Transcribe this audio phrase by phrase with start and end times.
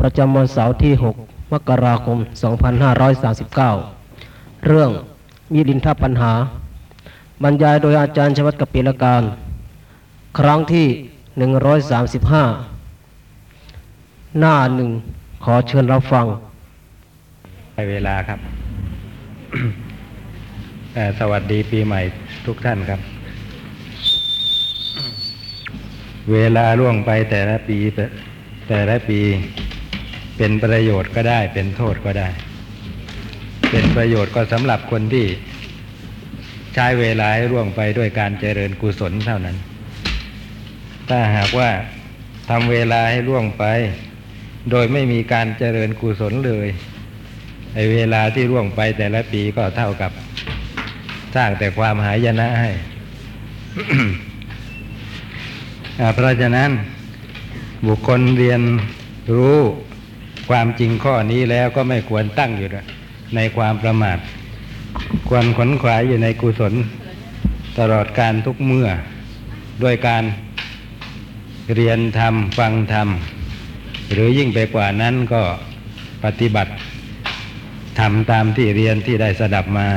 [0.00, 0.92] ประจำวันเสาร์ที่
[1.22, 2.18] 6 มกราคม
[3.82, 4.90] 2539 เรื่อง
[5.52, 6.32] มิลินทปัญหา
[7.42, 9.22] บรรยายโดยอาจารย์ชวัตกปิลการ
[10.38, 10.86] ครั้งที่
[13.04, 14.90] 135 หน้าหนึ่ง
[15.44, 16.24] ขอเชิญรับฟัง
[17.74, 18.38] ไปเวลาครับ
[21.18, 22.00] สวัสดีปีใหม่
[22.46, 23.00] ทุกท่านครับ
[26.32, 27.78] เวลาล่วงไปแต่ละปี
[28.68, 29.20] แต่ละปี
[30.36, 32.28] เป็นประโยชน์ก็ได้ เป็นโทษก็ได้
[33.70, 35.26] เป็นประโยชน์ก็สำหรับคนที่
[36.74, 39.56] ใช้เวลาให้ล่วงไปด้วยการเจริญกุศลเท่านั้น
[41.08, 41.70] ถ้าหากว่า
[42.50, 43.64] ทำเวลาให้ล่วงไป
[44.70, 46.68] โดยไม่มีการเจริญกุศลเลย
[47.74, 50.12] ไอเวลาที่ล่วงไปแต่ละปีก็เท่ากับ
[51.34, 52.70] สร้างแต่ความหายนะให้
[56.00, 56.70] อาเพราะฉะนั้น
[57.86, 58.60] บุคคลเรียน
[59.36, 59.58] รู้
[60.48, 62.68] ความจริงข้อนี้แล้วก็ไม่ควรตั้งอยู่
[63.36, 64.18] ในความประมาท
[65.28, 66.74] ควรขนขวายอยู่ในกุศล
[67.78, 68.88] ตลอดการทุกเมื่อ
[69.82, 70.24] ด้วยการ
[71.74, 73.08] เรียนธรรมฟังธรรม
[74.12, 75.42] หรือยิ่งไปกว่านั้นก็
[76.24, 76.72] ปฏิบัติ
[77.98, 79.88] ทำตามที่เรียนที่ได้สดับมา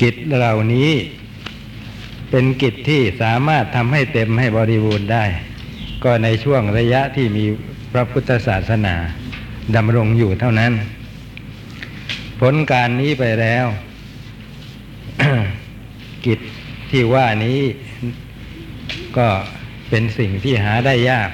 [0.00, 0.90] กิจเหล่านี้
[2.30, 5.24] เป็นกิจที่สามารถทำให้เต็มให้บริบูรณ์ได้
[6.04, 7.44] ก็ในช่วงระยะที่มี
[7.92, 8.94] พระพุทธศาสนา
[9.76, 10.72] ดำรงอยู่เท่านั้น
[12.40, 13.66] ผลการนี้ไปแล้ว
[16.26, 16.40] กิจ
[16.90, 17.60] ที่ว่านี้
[19.18, 19.28] ก็
[19.88, 21.30] เป็นสิ่งที่หาได้ยาก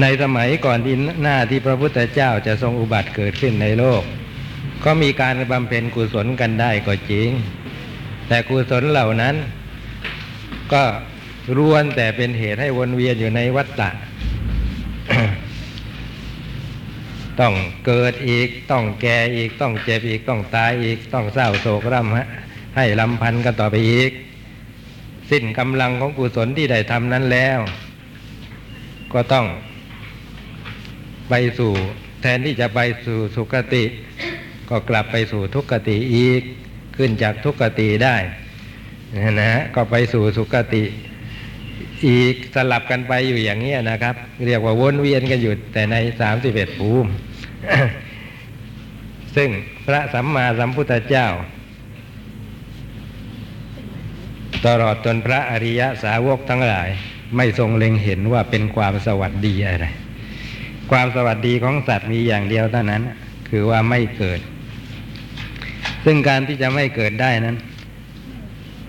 [0.00, 4.02] ในสมัยก่อนที่หน้าที่พระพุทธเจ้าจะทรงอุบัติเกิดขึ้นในโลก
[4.84, 7.28] ก็มีการบำเพ็ญกุศลกันได้ก็จริง
[8.28, 9.34] แต่กุศลเหล่านั้น
[10.72, 10.84] ก็
[11.56, 13.90] ล้วนแต่เป็นเหตุให้วนเวียนอยู่ในวัฏฏะ
[17.40, 17.54] ต้อง
[17.86, 22.28] เกิดอีกต้องแก่อีกต้องเจ็บอีกต้องตายอีกต้องเศร้าโศกร่ำฮะ
[22.76, 24.12] ให้ลำพันกันต่อไปอีก
[25.30, 27.58] สิ้นกำลังของกุศลที่ได้ทำนั้นแล้ว
[29.12, 29.46] ก็ต้อง
[31.28, 31.72] ไปสู่
[32.22, 33.84] แทนที่จะไปสู่สุคติ
[34.68, 36.42] ก็กลับไปสู่ทุกขติอีก
[36.96, 38.16] ขึ้นจากทุกขติได้
[39.14, 40.84] นะฮะก็ไปสู่สุคติ
[42.06, 44.14] อีกสลับกันไปอยู่อย่างเงี้นะครับ
[44.46, 47.10] เรียกว่าวนเวียนกันอยู่แต่ในสามสิบเอ็ดภูมิ
[49.36, 49.50] ซึ่ง
[49.86, 51.28] พระสัมมาสัมพุทธเจ้า
[54.66, 56.88] ตลอดจนพระอริยสาวกทั้งหลาย
[57.36, 59.86] ไม่ทรงเล็งเห็นว่าเป็นความสวัสดีอะไร
[60.90, 63.02] ความสวัสดีของสัตว์มีอย่างเดียวเท่านั้น
[63.48, 64.40] คือว่าไม่เกิด
[66.04, 67.56] ซึ่งการที่จะไม่เกิดได้นั้น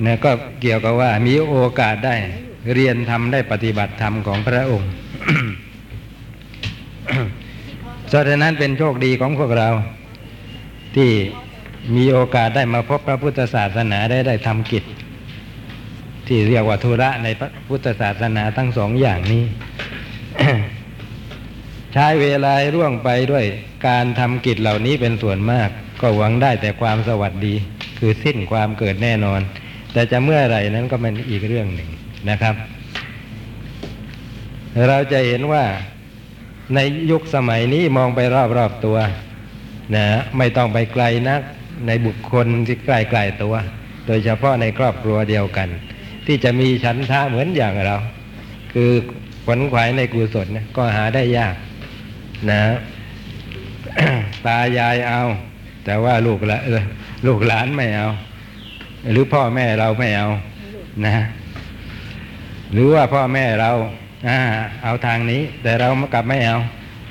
[0.06, 0.31] นี่ยก็
[0.62, 2.16] เกี่ยวกับว่ามีโอกาสได้
[2.73, 4.91] เรียนทำได้ปฏิบัติธรรมของพระองค์
[8.11, 9.69] ฉะนั้นเป็นโชคดีของพวกเรา
[10.95, 11.11] ที่
[11.95, 14.84] มีโอกาสได้มาพบพระพุทธศาสนาได้ได้ทำกิจ
[16.28, 19.44] ที่เรียกว่าธุระในพระพุทธศาสนาทั้งสองอย่างนี้
[21.94, 23.45] ใช้เวลาร่วงไปด้วย
[23.88, 25.69] การทำกิจเหล่านี้เป็นส่วนมาก
[26.01, 27.56] ก็หวังได้แต่ความสวัสดี
[28.00, 29.41] คือสิ้นความเกิดแน่นอน
[29.94, 31.90] แต่จะเมื่อไหร่นั้นก็เป็นอีกเรื่องหนึ่ง
[32.29, 32.56] นะครับ
[34.90, 35.63] เราจะเห็นว่า
[36.75, 36.79] ใน
[37.12, 38.19] ยุคสมัยนี้มองไป
[38.57, 38.97] รอบๆตัว
[39.96, 40.06] นะ
[40.38, 41.41] ไม่ต้องไปไกลนัก
[41.88, 43.56] ในบุคคลที่ใกล้ๆตัว
[44.07, 45.69] โดยเฉพาะในครอบครัวเดียวกัน
[46.25, 47.97] ที่จะมีชั้นท่าเหมือนอย่างเรา
[48.73, 48.91] คือ
[49.46, 50.47] ขวนขวายในกุศล
[50.78, 51.56] ก็หาได้ยาก
[52.50, 52.62] นะ
[54.47, 55.22] ตายายเอา
[55.85, 56.59] แต่ว่าลูกละ
[57.28, 58.09] ลูกหลานไม่เอา
[59.09, 60.28] หรือพ่อแม่เราไม่เอา
[61.06, 61.13] นะ
[62.73, 63.72] หรือว่าพ่อแม่เรา
[64.28, 64.39] อ่า
[64.84, 66.57] เอาทางนี้ แต่เรากลับไม่เอา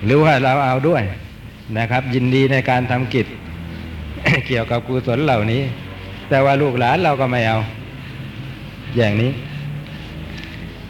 [0.05, 1.03] หรือว่าเราเอาด้วย
[1.79, 3.27] นะครับ ยินดีในการทำกิจ
[4.47, 5.62] เกี่ยวกับกุศลเหล่านี้
[6.29, 7.59] แต่ว่าลูกหลานเราก็ไม่เอา
[8.97, 9.31] อย่างนี้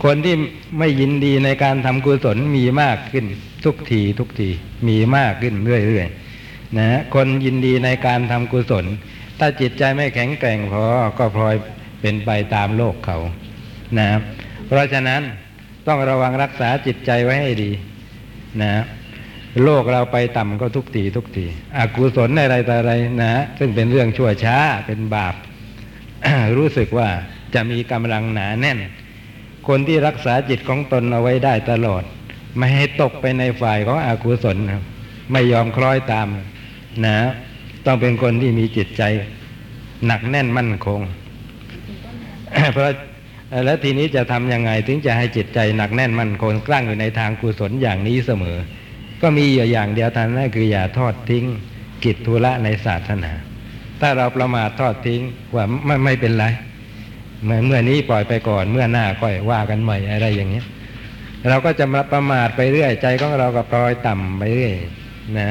[0.04, 0.34] คนที่
[0.78, 3.26] ไม่ยินดีในการทำกุศลมีมากขึ้น
[3.64, 4.48] ทุกทีทุกที
[4.88, 8.84] มีมากขึ้นเรื่อยๆนะคนยินดีในการทำกุศล
[9.40, 10.84] ถ้าจิตใจไม่แข็งแกร่งพอ
[11.18, 11.54] ก็พลอย
[12.00, 13.18] เป็นไปตามโลกเขา
[13.98, 14.20] นะครับ
[14.66, 15.22] เพราะฉะนั้น
[15.86, 17.70] ต้องระวังรักษาจิตใจไว้ให้ดี
[18.62, 18.72] นะ
[19.64, 21.46] โลกเราไปต่ำก็ทุกทีทุกที
[21.78, 22.92] อกุศลอะไรต่ออะไร
[23.22, 24.56] นะ ซึ่งเป็นเรื่องชั่วช้า
[24.86, 25.34] เป็นบาป
[26.56, 27.08] รู้สึกว่า
[27.54, 28.78] จะมีกำลังหนาแน่น
[29.68, 32.02] คนที่รักษาจิตของตนเอาไว้ได้ตลอด
[32.56, 34.56] ไม่ให้ตกไปในฝ่ายของอกุศล
[35.32, 36.28] ไม่ยอมคล้อยตาม
[37.06, 37.18] นะ
[37.86, 39.02] ต้องเป็นคนที่มีจิตใจ
[40.06, 41.00] หนักแน่นมั่นคง
[42.72, 42.90] เพราะ
[43.64, 48.58] แล้วทีนี้จะทำยังไงถึงจะให้จิตใจหนักแน่นมั่นคงกลั้งอยู่ในทางกุศลอย่างนี้เสมอ
[49.22, 51.44] ก็มีอยู่อย่างเดียวเท่านั้นคืออย่าทอดทิ้ง
[52.04, 53.32] กิจธุระในศาสนา
[54.00, 55.20] ถ้าเราประมาททอดทิ้ง
[55.54, 56.46] ว่าไม่ไม่เป็นไร
[57.44, 60.66] เมื่อเมื่อนี้ปล่อยไปก่อนเมื่อหน้าค่อยว่ากันใหม่อะไรอย่างเงี้ย
[61.48, 64.74] เราก็จะมาประมาทไปเรื่อยใจของเราก็ปล่อยต่ำไปเรื่อย
[65.38, 65.50] นะ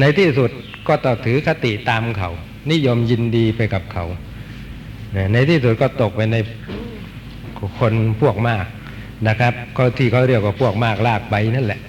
[0.00, 0.50] ในที่สุด
[0.88, 2.30] ก็ต่อถือคติตามเขา
[2.72, 4.04] นิยมยินดีไปกับเขา
[5.32, 6.36] ในที่สุดก็ตกไปใน
[7.78, 8.64] คนพวกมาก
[9.28, 11.80] นะครับก็ที่เขาเรียกว่าพวกมากลากไปนั่นแหละ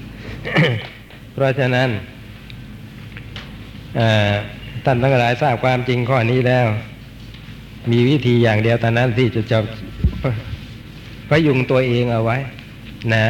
[1.34, 1.90] เพราะฉะนั้น
[4.86, 6.66] ท่านทั้งหลายทราบความจริงข้อนี้แล้ว
[7.92, 9.60] มีวิธีอย่างเดียวเท่านั้นที่จะจะ
[11.30, 12.38] พยุงตัวเองเอาไว้
[13.14, 13.24] นะ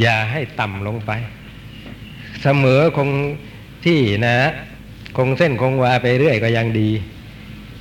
[0.00, 1.10] อย่าให้ต่ำลงไป
[2.44, 3.10] เสมอคง
[3.84, 4.36] ที่นะ
[5.16, 6.88] คงเส้นคงวาไปเรื่อยก็ยังดี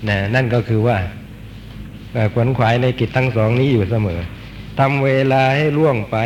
[0.09, 0.97] นะนั่นก็คือว่า
[2.33, 4.19] ขวนขวายในกิจทั้งสองนี้อยู่เสมอ
[4.79, 6.17] ทำเวลาให้ล่วงไป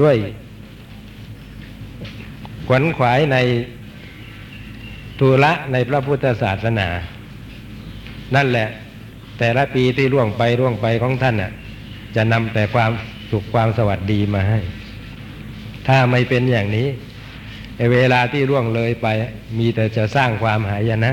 [0.00, 0.16] ด้วย
[2.66, 3.36] ขวนขวายใน
[5.18, 6.88] ธุระในพระพุทธศาสนา
[8.34, 8.68] นั่นแหละ
[9.38, 11.52] แต่ละปีที่ล่วงไปล่วงไปของท่านน่ะ
[12.16, 12.90] จะนำแต่ความ
[13.30, 14.58] สุขความสวัสดีมาให้
[15.88, 16.88] ถ้าไม่เป็นอย่างนี้
[17.92, 19.06] เวลาที่ล่วงเลยไป
[19.58, 21.12] มีแต่จะสร้างความหายนะ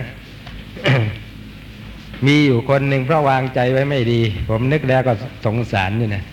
[2.26, 5.14] มีอยู่คนหนึ่งเพราะวางใจไว้ไม่ดี ผมนึกแล้วก็
[5.46, 6.24] สงสารนี่นะ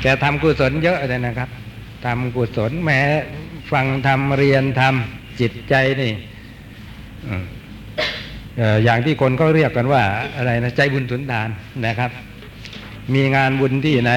[0.00, 1.48] แกทำกุศลเยอะเลยนะครับ
[2.04, 3.00] ทำกุศลแม้
[3.72, 6.12] ฟังทำเรียนทำจิตใจนี่
[8.60, 10.02] ออย่างที่คนก็เรียกกันว่า
[10.36, 11.48] อะไรนะใจบุญสุนทาน
[11.86, 12.10] นะครับ
[13.14, 14.10] มีงานบุญที่ไหน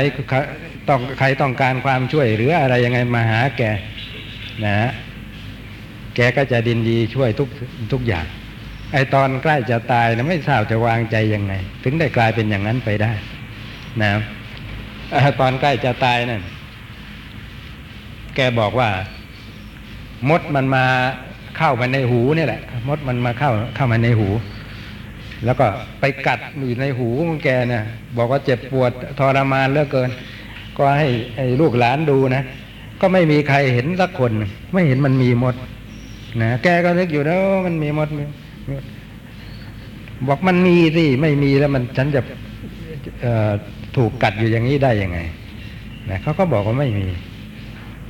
[0.90, 3.64] ต้องใครต้องการความช่วยหรืออะไรยังไงมาหาแก
[4.66, 4.92] นะฮะ
[6.16, 7.50] แกก็จะดินดีช่วยทุก
[7.92, 8.26] ทุกอย่าง
[8.94, 11.54] ไอตอนใกล้จะตายนะไม่ทราบจะวางใจยังไง
[11.84, 13.12] ถึงได้กลายเป็นอย่างนั้นไปได้
[14.02, 14.12] นะ
[15.14, 16.42] อตอนใกล้จะตายนั่น
[18.36, 18.90] แกบอกว่า
[20.30, 20.86] มดมันมา
[21.58, 24.30] เข้ามาในหูนี่แหละ มดมันมาเข้าเข้ามาในหู
[25.46, 25.68] แล้วก็
[26.00, 27.84] ไปกัดอยู่ในหูของแกเนี่ย
[28.18, 30.10] บอกว่าเจ็บปวดทรมานเหลือเกิน
[30.80, 32.44] ก็ให้ไอ้ลูกหลานดูนะ
[33.02, 34.32] ก็ไม่มีใครเห็นสักคน
[34.74, 35.56] ไม่เห็นมันมีหมด
[36.42, 38.24] นะแกก็นึกอยู่นะว่ามันมีมดมี
[38.70, 38.84] มีมด
[40.28, 42.22] บอกมันมีสิไม่มีแล้วมันฉันจะ
[43.96, 45.20] ถูกกัดอยู่อย่างนี้ได้ยังไง
[46.10, 47.08] นะเขาก็บอกว่าไม่มี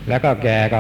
[0.10, 0.80] แล้วก็แกก็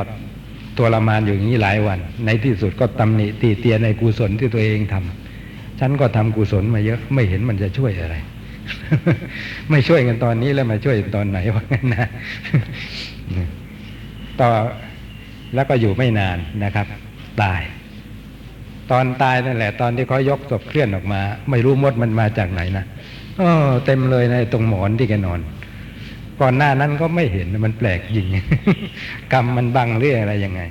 [0.77, 8.15] ตัวละมานอยู่อย่างนี้หลายวัน ในที่สุดก็ตำหนิตีเตียนในกุศลที่ตัวเองทำฉันก็ทำกุศลมาเยอะ ไม่เห็นมันจะช่วยอะไร
[9.71, 12.07] ไม่ช่วยกันตอนนี้แล้วมาช่วยตอนไหนวะงั้นนะ
[14.41, 14.49] ต่อ
[15.55, 16.87] แล้วก็อยู่ไม่นานนะครับ
[17.41, 17.61] ตาย
[18.91, 22.85] ตอนตายนั่นแหละ ตอนที่เขายกศพเคลื่อนออกมา ไม่รู้มดมันมาจากไหนนะ
[23.37, 25.39] เออเต็มเลยในตรงหมอนที่แกนอน
[26.41, 28.27] ก่อนหน้านั้นก็ไม่เห็นมันแปลกจริง
[29.33, 30.61] กรรมมันบังเรื่องอะไรยังไง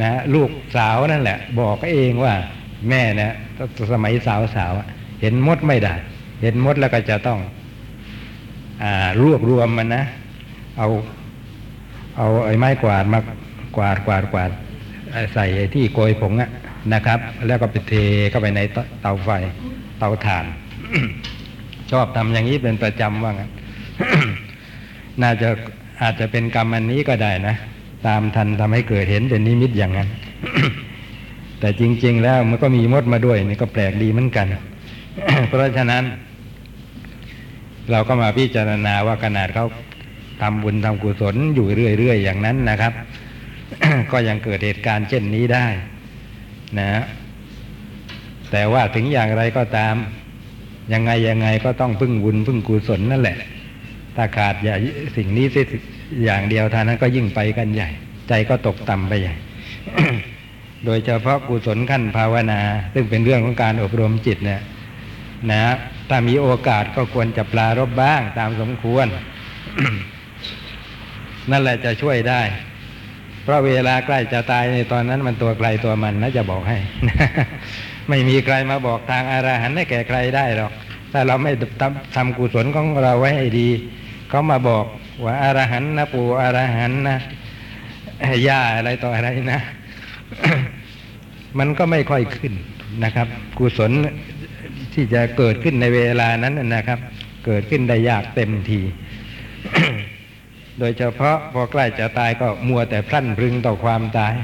[0.00, 2.34] นะลูกสาวนั่นแหละ บอกเองว่า
[2.88, 3.32] แม่เนี่ย
[3.92, 5.94] สมัยสาวสาวๆเห็นมดไม่ได้
[6.46, 7.38] ห็นมดแล้วก็จะต้อง
[8.82, 8.84] อ
[9.22, 10.04] รวบรวมมันนะ
[10.78, 10.88] เอา
[12.16, 13.20] เอาไอ้ไม้กวาดมา
[13.76, 14.50] กวาดกวาดกวาด
[15.34, 16.50] ใส่ที่โกยผงอะ
[16.94, 17.92] นะครับ แล้วก็ไปเท
[18.30, 18.60] เข้าไปใน
[19.00, 19.30] เตาไฟ
[19.98, 20.44] เตาถ่าน
[21.90, 23.50] ชอบทำอย่างนี้เป็นประจำว่างั้น
[25.22, 25.48] น่าจะ
[26.02, 27.54] อาจจะเป็นกรรมอันนี้ก็ได้นะ
[28.06, 30.08] ตามทันทำให้เกิดเห็นเป็นนิมิตอย่างนั้น
[31.60, 34.46] แต่จริง ๆ แล้วมันก็มีมดมาด้วยนี่ก็แปลกดีเหมือนกัน
[35.46, 36.04] เพราะฉะนั้น
[37.90, 39.66] เราก็มาพิจารณาว่าขนาดเขา
[40.42, 42.92] ทำบุญทำกุศลอยู่เรื่อยๆอย่างนั้นนะครับ
[44.12, 45.66] ก็ยังเกิดเหตุการณ์เช่นนี้ได้
[46.78, 47.02] นะ
[48.50, 49.94] แต่ว่าถึงอย่างไรก็ตาม
[50.92, 53.38] ยังไงยังไงก็ต้องพึ่งบุญพึ่งกุศลนั่นแหละ
[54.16, 54.76] ถ้าขาดอย่า
[55.16, 55.62] สิ่งนี้สิ
[56.24, 57.90] อย่างเดียวท่านั้นก็ยิ่งไปกันใหญ่
[58.28, 59.34] ใจก็ตกต่ำไปใหญ่
[60.84, 62.60] โดยเฉพาะกุศลขั้นภาวนา
[62.94, 64.60] ซึ่งเป็นเรื่องของการอบรมจิตเนี่ย
[65.50, 65.60] นะ
[66.08, 69.06] ถ้ามีโอกาสก็ควรจะปลารบบ้างตามสมควร
[71.50, 72.42] นั่นแหละจะช่วยได้
[73.42, 76.78] เพราะเวลาใกล้จะตายในตอนนั้นมันตัวไกลตัวมันนะจะบอกให้
[78.08, 80.72] ไม่มีใครมาบอกทางอาราหันต์ให้แก่ใครได้หรอก
[81.12, 83.68] ถ้าเราไม่ทำทำกุศลของเราไว้ให้ดี
[84.28, 84.84] เขามาบอก
[85.24, 87.18] ว่าอารหันต์นะปู่อารหันต์นะ
[88.48, 89.60] ย่าอะไรต่ออะไรนะ
[91.58, 92.52] มันก็ไม่ค่อยขึ้น
[93.04, 93.26] นะครับ
[93.58, 93.90] กุศล
[94.96, 96.98] ที่จะเกิดขึ้นในเวลานั้นนะครับ
[97.46, 98.80] เกิดขึ้นได้ยากเต็มที
[100.78, 104.34] โดยเฉพาะพอใกล้จะตายก็มัวแต่พลั่นพรึงต่อความตาย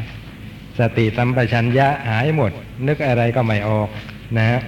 [0.79, 2.53] สติสัมปชัญญะหายหมด
[2.89, 3.89] นึกอะไรก็ไม่ออก
[4.37, 4.61] นะฮะ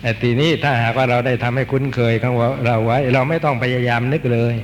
[0.00, 2.34] แต่ทีนี้ถ้าหากว่าเราได้ทำให้คุ้นเคยของ
[2.66, 4.54] เราไว้ เราไม่ต้องพยายามนึกเลย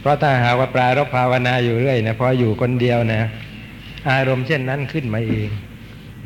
[0.00, 3.20] เพราะถ้าหากว่าปรารบภาวนาอยู่เรื่อยนะพออยู่คนเดียวนะ
[4.10, 5.48] อารมณ์เช่นนั้นขึ้นมาเอง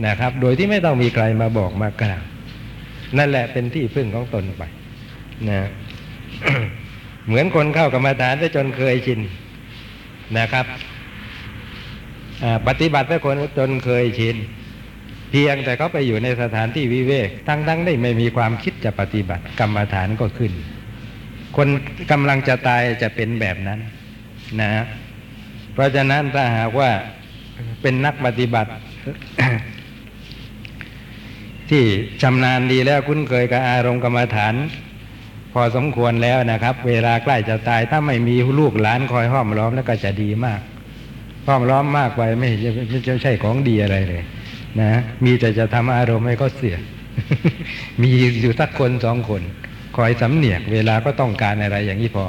[0.06, 2.22] นะครับ โดยที่ไม่ต้องมีใครมาบอกมากล่าว
[3.18, 4.62] นั่นแหละเป็นที่พึ่งของตนไป
[5.48, 5.60] นะ
[7.26, 9.20] เหมือนคนเข้ากรรมฐานได้จนเคยชิน
[10.38, 10.66] นะครับ
[12.68, 14.36] ปฏิบัติไปคนจนเคยชิน
[15.30, 20.52] เพียงแต่เขาไปอยู่ในสถานที่วิเวก ทั้งๆได้ไม่มีความคิดจะปฏิบัติกรรมฐานก็ขึ้น
[21.56, 21.68] คน
[22.10, 23.80] กำลังจะตายจะเป็นแบบนั้น
[24.60, 24.70] นะ
[25.72, 26.90] เพราะฉะนั้นถ้าหากว่า
[27.82, 28.70] เป็นนักปฏิบัติ
[31.72, 31.84] ที่
[32.22, 34.54] ชำนาญดีแล้วคุ้นเคยกับอารมณ์กรรมฐาน
[35.52, 40.60] พอสมควรแล้วนะครับ เวลาใกล้จะตายถ้าไม่มีลูกหลานคอยห้อมล้อมแล้วก็จะดีมาก
[41.46, 44.22] ห้อมล้อมมากไปไม่จะไม่จะใช่ของดีอะไรเลย
[44.80, 44.90] นะ
[45.24, 46.76] มีแต่จะทำอารมณ์ให้เขาเสีย
[48.02, 48.10] มี
[48.40, 49.42] อยู่สักคนสองคน
[49.96, 52.24] คอยสำเนียก เวลาก็ต้องการอะไรอย่างนี้พอ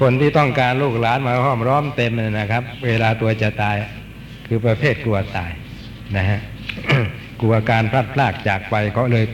[0.00, 3.76] คนที่ต้องการลูกหลานมาห้อมร้อมเต็มเลยนะครับ เวลาตัวจะตาย
[4.48, 5.52] คือประเภทกลัวตาย
[6.16, 6.40] นะฮะ
[7.40, 9.24] กลัวการพลัดพรากจากไปก็เลย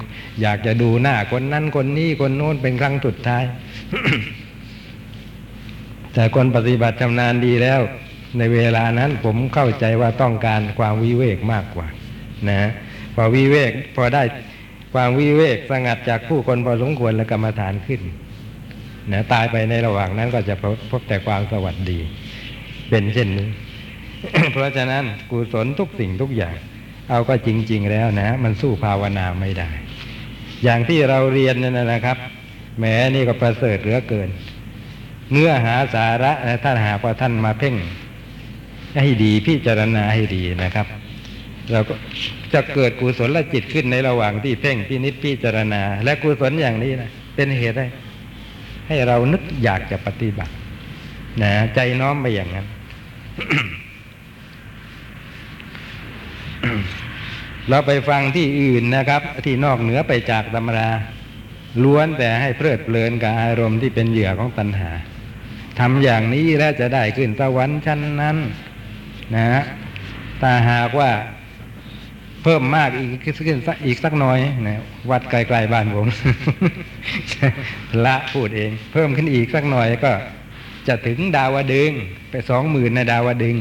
[0.43, 3.45] อยากจะดูหน้าคนนั้นคนนี้คนโน้นเป็นครั้งสุดท้าย
[6.15, 7.81] แต่คนปฏิบัติชำนาญดีแล้ว
[8.39, 11.87] ในเวลานั้นผมเข้าใจว่าต้องการความวิเวกมากกว่า
[12.49, 12.71] นะ
[13.15, 14.23] พอวิเวกพอได้
[14.95, 18.01] ความวิเวกสงัดจากผู้คนพอสมควรและกรรมฐานขึ้น
[19.13, 21.99] นะตายไปในระหว่างนั้นก็จะพบพบแต่ความสวัสดี
[22.91, 23.49] เป็นเช่นนี้
[24.53, 26.57] เพราะฉะนั้นกุศลทุกสิ่งทุกอย่าง
[27.11, 29.71] เอาก็จริง ๆ แล้วนะ มันสู้ภาวนาไม่ได้
[30.65, 32.19] อย่างที่เราเรียนนั่นนะครับ
[32.79, 34.29] แหมนี่ก็ประเสริฐเหลือเกิน
[35.33, 37.75] เนื้อหาสาระนะถ้าหากว่าท่านมาเพ่ง
[39.01, 40.87] ให้ดีพิจารณาให้ดีนะครับ
[41.73, 41.95] เราก็
[42.53, 47.87] จะเกิดกุศลจิตขึ้นในระหว่างที่เพ่งพินิจพิจารณา และกุศลอย่างนี้นะเป็นเหตุให้
[48.89, 50.53] ให้เรานึกอยากจะปฏิบัติ
[51.43, 52.67] นะใจน้อมไปอย่างนั้น
[57.69, 60.91] เราไปฟังที่อื่นนะครับ ที่นอกเหนือไปจากตำรา
[61.83, 64.91] ล้วนแต่ให้เพลิดเพลินกับอารมณ์ที่เป็นเหยื่อของตัณหา
[65.79, 68.37] ทำอย่างนี้แล้วจะได้ขึ้นสวรรค์ชั้นนั้น
[69.35, 69.63] นะฮะ
[70.41, 71.11] ถ้าหากว่า
[72.43, 74.81] เพิ่มมากอีกขึ้นสักอีกสักหน่อยนะ
[75.11, 76.07] วัดไกลๆบ้านผม
[78.07, 80.13] ละพูดเอง เพิ่มขึ้นอีกสักหน่อยก็
[80.89, 81.91] จะถึงดาวดึง
[82.31, 83.57] ไปสองหมื่นในดาวดึง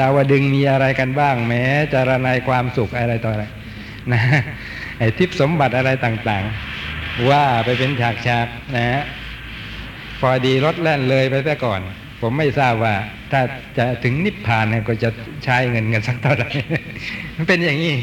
[0.00, 3.44] ดาวดึงมีอะไรกันบ้างแม้จะระนายความสุขอะไรต่ออะไร
[4.12, 4.20] นะ
[4.98, 9.02] ไอ้ทิพสมบัติอะไรต่างๆ ว่าไปเป็นฉากๆนะฮะ
[10.20, 11.80] พอดีรถแล่นเลยไปซะก่อน
[12.20, 12.94] ผมไม่ทราบว่า
[13.32, 13.40] ถ้า
[13.78, 15.10] จะถึงนิพพานเนี่ยก็จะ
[15.44, 16.50] ใช้เงินกันสักเท่าไหร่
[17.36, 17.94] มันเป็นอย่างนี้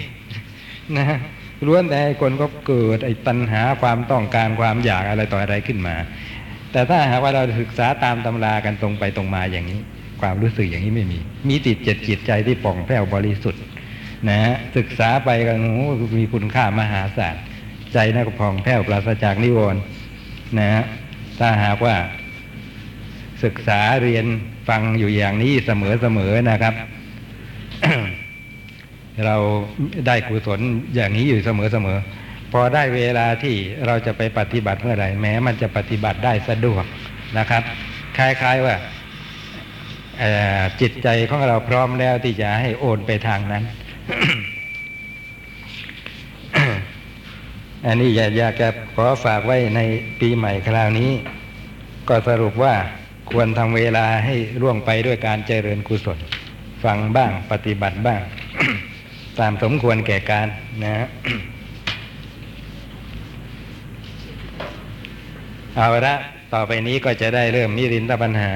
[0.98, 1.06] นะ
[1.66, 5.96] ล้วนแต่คนก็เกิดไอ้ตัณหาความต้องการความอยากอะไรต่ออะไรขึ้นมา
[6.72, 9.80] แต่ถ้าหากว่าเราศึกษาตามตำรากันตรงไปตรงมาอย่างนี้
[10.22, 13.64] ความรู้สึกอย่างนี้ไม่มี มีติดเจ็ดจิตใจที่ป่องแผ้วบริสุทธิ์
[14.30, 15.88] นะฮะศึกษาไปกันโอ้
[16.18, 17.36] มีคุณค่ามหาศาล
[17.94, 19.82] ใจน่าก็ผ่องแผ้วปราศจากนิวรณ์
[20.60, 20.84] นะฮะ
[21.40, 21.96] ถ้าหากว่า
[23.44, 24.26] ศึกษาเรียน
[24.70, 26.74] ฟังอยู่อย่างนี้เสมอๆนะครับ
[29.26, 29.36] เรา
[30.08, 30.60] ได้กุศล
[30.96, 36.84] อย่างนี้อยู่เสมอๆพอได้เวลาที่เราจะไปปฏิบัติเมื่อไหร่แม้มันจะปฏิบัติได้สะดวก
[37.38, 37.64] นะครับ
[38.18, 38.76] คล้ายๆว่า
[40.82, 43.64] จิตใจของเราพร้อมแล้วที่จะให้โอนไปทางนั้น
[47.86, 49.80] อันนี้อยากจะขอฝากไว้ใน
[50.20, 51.12] ปีใหม่คราวนี้
[52.10, 52.76] ก็สรุปว่า
[53.32, 56.18] ควรทำเวลาให้ร่วงไปด้วยการเจริญกุศล
[56.84, 58.22] ฟังบ้างปฏิบัติบ้าง
[59.40, 60.48] ตามสมควรแก่การ
[60.84, 61.08] นะฮะ
[65.76, 66.16] เอาละ
[66.54, 68.52] ต่อไปนี้ก็จะได้เริ่มนิรินทปัญหา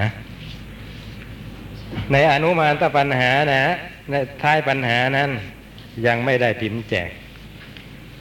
[2.11, 3.75] ในอนุมานตปัญหานะฮะ
[4.09, 5.29] ในท้ายปัญหานั้น
[6.05, 7.09] ยังไม่ได้พิมพ์แจก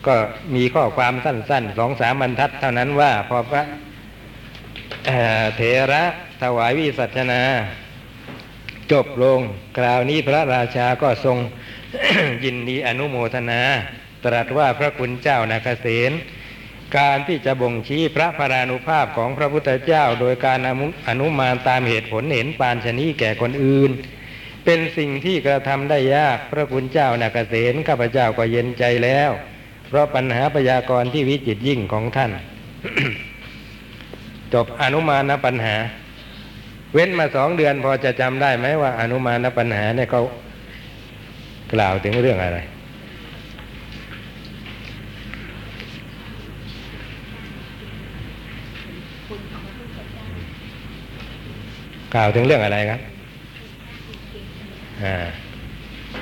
[0.07, 0.14] ก็
[0.54, 3.64] มีข้อความสั้นๆสองสามบรรทัดเท่านั้นว่าพอพระ
[5.07, 5.61] เเถ
[5.93, 6.04] ระ
[6.43, 7.43] ถวายวิสัชนา
[8.93, 9.40] จบลง
[9.78, 11.38] คราวนี้พระราชาก็ทรง
[12.45, 13.61] ยินดีอนุโมทนา
[14.25, 16.12] ตรัสว่าพระคุณเจ้านาคเสน
[16.98, 20.58] การที่จะบ่งชี้พระพรานุภาพของพระพุทธเจ้า โดยการ
[21.08, 23.90] อนุมานตามเหตุผลเห็นปานชนีแก่คนอื่น
[24.64, 29.30] เป็นสิ่งที่กระทำได้ยากพระคุณเจ้านาคเสนข้าพเจ้าก็เย็นใจแล้ว
[29.88, 32.30] เพราะปัญหาพยากรณ์ที่วิจิตรยิ่งของท่าน
[34.54, 35.76] จบอนุมานปัญหา
[36.92, 40.22] เว้นมาสองเดือนพอจะจำได้ไหมว่า อนุมานปัญหาเนี่ยเขา
[41.72, 42.60] กล่าวถึงเรื่องอะไร
[52.14, 53.00] กล่าวถึงเรื่องอะไรครับ
[55.02, 55.16] อ่า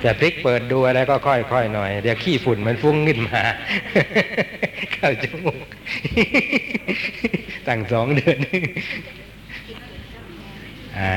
[0.04, 3.42] จะพลิกเปิดดูอะไรก็ค่อยๆหน่อย เดี๋ยวขี้ฝุ่นมันฟุ้งขึ้นมา
[4.92, 5.66] เข้าจมูก
[7.66, 8.38] ตั้งสองเดือน
[10.98, 11.16] อ่า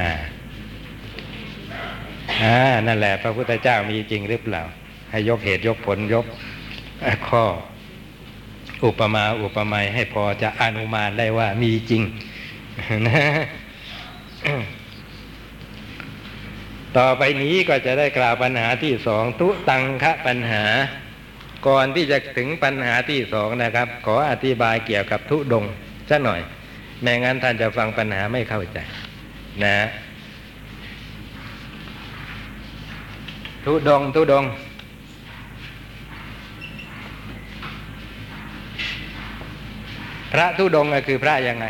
[2.41, 4.63] อ่านั่นแหละ พระพุทธเจ้ามีจริงหรือเปล่า
[5.11, 6.25] ให้ยกเหตุยกผลยก
[7.29, 7.43] ข้อ
[8.85, 12.03] อุปมาอุปไมยให้พอจะอนุมานได้ว่ามีจริง
[13.07, 13.21] นะ
[16.97, 20.63] ต่อไปนี้ก็จะได้กล่าวปัญหาที่สองทุตังคะปัญหา
[21.67, 25.65] ก่อนที่จะถึงปัญหาที่สองนะครับ ขออธิบายเกี่ยวกับทุดง
[26.09, 26.41] สักหน่อย
[27.01, 28.77] แม้งั้นท่านจะฟังปัญหาไม่เข้าใจ
[29.63, 29.77] นะ
[33.65, 34.45] ทุดงทุดง
[40.33, 41.65] พระทุดงค์ก็คือพระยังไง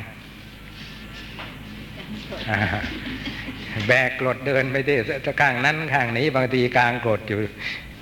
[3.88, 4.98] แบกกรดเดินไปที่
[5.42, 7.40] ข้างนั้นข้างนี้บางทีกลางกรดอยู่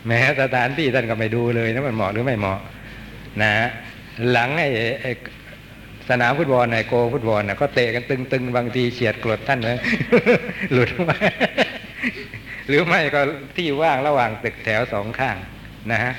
[0.08, 2.60] แม้สถานที่ท่านก็ไม่ดูเลยนะมันเหมาะหรือไม่เหมาะ
[3.42, 3.52] นะ
[4.32, 5.12] หลังไอ้
[6.10, 9.78] สนามฟุตบอลไอ้โกฟุตบอลนะก็เตะกันตึงๆ บางทีเฉียดกรดท่านเลย
[10.74, 11.18] หลุดมา
[12.68, 13.22] หรือไม่ก็
[13.58, 15.38] ที่ว่างระหว่างตึกแถวสองข้าง
[15.92, 16.14] นะฮะ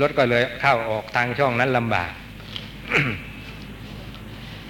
[0.00, 2.10] รถก็เลยเข้าออกทางช่องนั้นลำบาก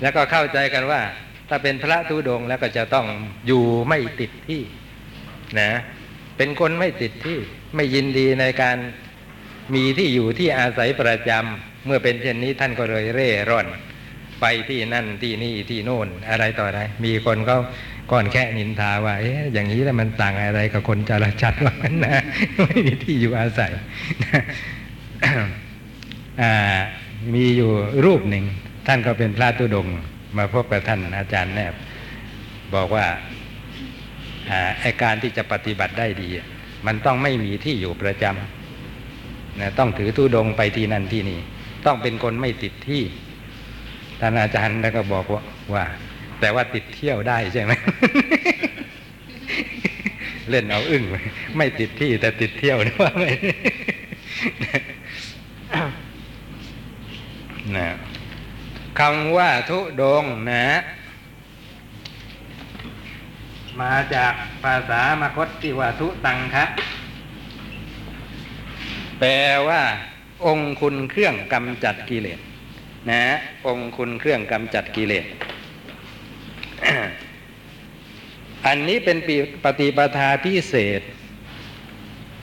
[0.02, 1.00] แล้วก็เข้าใจกันว่า
[1.48, 3.06] ถ้าเป็นพระธุดงแล้วก็จะต้อง
[3.46, 4.62] อยู่ไม่ติดที่
[5.60, 5.70] นะ
[6.36, 7.38] เป็นคนไม่ติดที่
[7.74, 8.76] ไม่ยินดีในการ
[9.74, 13.66] มีที่อยู่ที่อาศัยประจำเมื่อเป็นเช่นนี้ท่านก็เลยเร่ร่อน
[14.40, 17.58] ไปที่นั่นที่นี่ที่โน่นอะไรต่ออะไร มีคนเขา
[18.12, 22.22] ก่อนแค่นินทาว่าเอ๊ะอย่างนี้แล้วมันต่างอะไรกับคนจารชัดว่ามันนะ
[22.64, 23.72] ไม่มีที่อยู่อาศัย
[27.34, 27.70] มีอยู่
[28.04, 28.44] รูปหนึ่ง
[28.86, 29.96] ท่านก็เป็นพระตุดงค์
[30.36, 31.74] มาพบกับท่านอาจารย์แนบ
[32.74, 33.06] บอกว่า
[34.50, 36.28] อาไอการที่จะปฏิบัติได้ดี
[36.86, 41.38] มันต้องไม่มีที่อยู่ประจำนะต้องถือตุดงไปที่นั่นที่นี่
[41.86, 43.02] ต้องเป็นคนไม่ติดที่
[44.20, 45.42] ท่านอาจารย์แล้วก็บอกว่า
[45.74, 45.84] ว่า
[46.40, 47.72] แต่ว่าติดเที่ยวได้ใช่ไหม
[50.50, 51.04] เล่นเอาอึ้ง
[51.56, 53.30] ไม่ติดที่แต่ติดเที่ยวนะว่าไม่
[57.76, 57.88] นะ
[59.06, 60.66] คำว่าทุดงนะ
[63.80, 64.34] มาจาก
[64.64, 66.64] ภาษามคตที่ว่าทุตังคะ
[69.18, 69.32] แปล
[69.68, 69.82] ว่า
[70.46, 72.40] องค์คุณเครื่องกำจัดกิเลส
[73.10, 73.24] นะ
[73.66, 75.26] องค์คุณเครื่องกำจัดกิเลส
[78.66, 79.28] อันนี้เป็นป
[79.64, 81.02] ปฏิปทาพิเศษ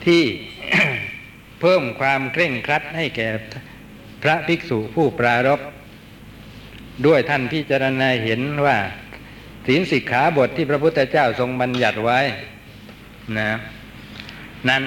[0.06, 0.24] ที่
[1.60, 3.28] เพิ่มความเคร่งครัดให้แก่
[4.22, 5.60] พระภิกษุผู้ปรารภ
[7.06, 8.76] ด้วยท่านพิจารณาเห็นว่า
[9.66, 12.20] ศีลสิกขาบทที่พระพุทธเจ้าทรงบัญญัติไว้
[13.38, 13.50] นะ
[14.68, 14.82] นั้น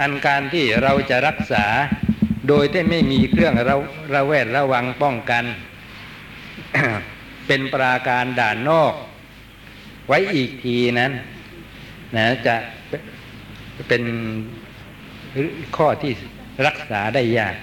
[0.00, 1.66] อันการที่เราจะรักษา
[2.48, 3.76] โดยที่ไม่มีเครื่องระ
[4.14, 5.44] ระแวดระวังป้องกัน
[7.46, 8.94] เป็นปราการด่านนอก
[10.08, 11.12] ไว้อีกทีนั้น
[12.16, 12.54] นะจะ
[13.88, 14.02] เป็น
[15.76, 16.12] ข้อที่
[16.66, 17.54] รักษาได้ยาก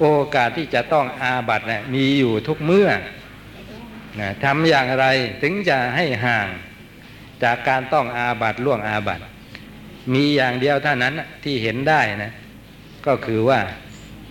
[0.00, 2.88] โอกาสที่จะต้องอาบัตนะมีอยู่ทุกเมื่อ
[4.20, 5.06] นะทำอย่างไร
[5.42, 6.48] ถึงจะให้ห่าง
[7.42, 9.20] จากการต้องอาบัตล่วงอาบัต
[10.12, 12.32] มีอย่างเดียวเท่านั้นที่เห็นได้นะ
[13.06, 13.60] ก็คือว่า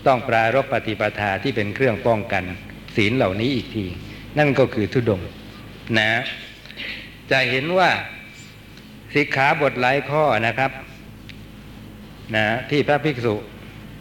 [0.06, 2.44] ต้องปรารบปฏิปทาที่เป็นเครื่องป้องกัน
[2.96, 3.86] ศีลเหล่านี้อีกที
[4.38, 5.22] นั่นก็คือทุดง
[5.98, 6.10] นะ
[7.32, 7.90] จะเห็นว่า
[9.14, 10.72] สิกขาบทหลายข้อนะครับ
[12.36, 13.36] นะที่พระภิกษุ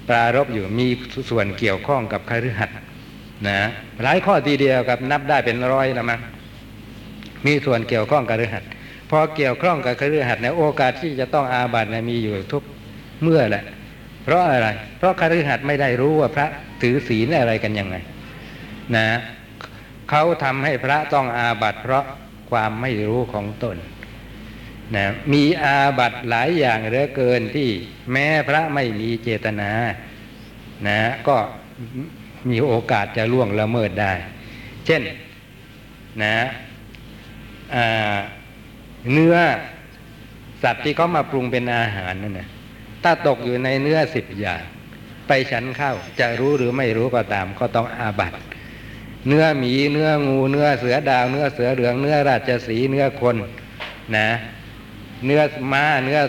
[0.08, 0.86] ปรารบอยู่มี
[1.30, 2.76] ส่วนเกี่ยวข้องกับคฤหัสถ์
[3.48, 3.60] นะ
[4.02, 6.20] หลายข้อทีเดียวกับนับได้เป็นร้อยนะมั้ง
[7.46, 8.68] มีส่วนเกี่ยวข้องกับคฤหัสถ์
[9.10, 12.62] พอเกี่ยวข้องกับคฤหัสถ์ในโอกาสที่จะต้องอาบัตินะมีอยู่ทุก
[13.22, 13.64] เมื่อแหละ
[14.24, 16.46] เพราะอะไร เพราะคฤหัสถ์ไม่ได้รู้ว่าพระ
[16.82, 17.96] ถือศีลอะไรกันยังไง
[18.96, 19.06] นะ
[20.10, 22.04] เขาทำให้พระต้องอาบัติเพราะ
[22.50, 23.76] ความไม่รู้ของตน
[24.96, 27.70] นะมีอาบัตหลายอย่างเหลือเกินที่
[28.12, 29.70] แม้พระไม่มีเจตนา
[30.88, 31.36] นะก็
[32.50, 34.12] มีโอกาสจะล่วงละเมิดได้
[34.86, 35.02] เช่น
[36.22, 36.36] นะ
[39.12, 39.36] เนื้อ
[40.62, 42.48] สัตว์ที่เขามาปรุงเป็นอาหารนั่นนะ
[43.02, 44.62] ถ้าตกอยู่ในเนื้อสิบอย่าง
[45.26, 48.32] ไปฉันเข้าจะรู้หรือไม่รู้ก็ตาม ก็ต้องอาบัต
[49.26, 53.36] เนื้อหมีเนื้องู เนื้อเสือดาว เนื้อเสือเหลืองเนื้อราชสีเนื้อคน
[54.16, 54.28] นะ
[55.26, 56.20] เนื้อม้า เนื้อ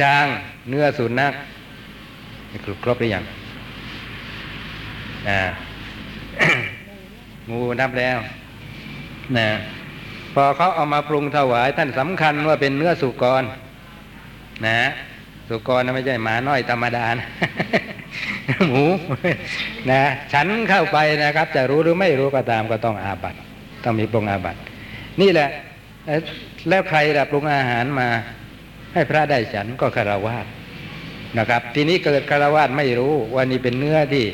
[0.00, 0.26] ช้าง
[0.68, 1.32] เนื้อสุนัข
[2.64, 3.24] ครบครบหรือยัง
[5.28, 5.40] นะ
[7.50, 8.18] งูนับแล้ว
[9.38, 9.48] นะ
[10.34, 13.42] พอเขาเอามาปรุงถวายท่านสำคัญว่าเป็นเนื้อสุกร
[14.66, 14.78] นะ
[15.48, 17.28] สุกรนะไม่ใช่หมาน้อยธรรมดานะ
[18.68, 18.84] หมู
[19.90, 23.34] นะฉันเข้าไปนะครับ จะรู้หรือไม่รู้ก็ตามก็ต้องอาบัต
[23.84, 24.56] ต้องมีปรุงอาบัต
[25.20, 25.48] นี่แหละ
[26.68, 28.08] แล้วใครล่ะปรุงอาหารมา
[28.94, 30.46] ให้พระได้ฉันก็คารวาส
[31.38, 34.24] นะครับ ทีนี้เกิดคารวาสไม่รู้ว่านี่เป็นเนื้อที่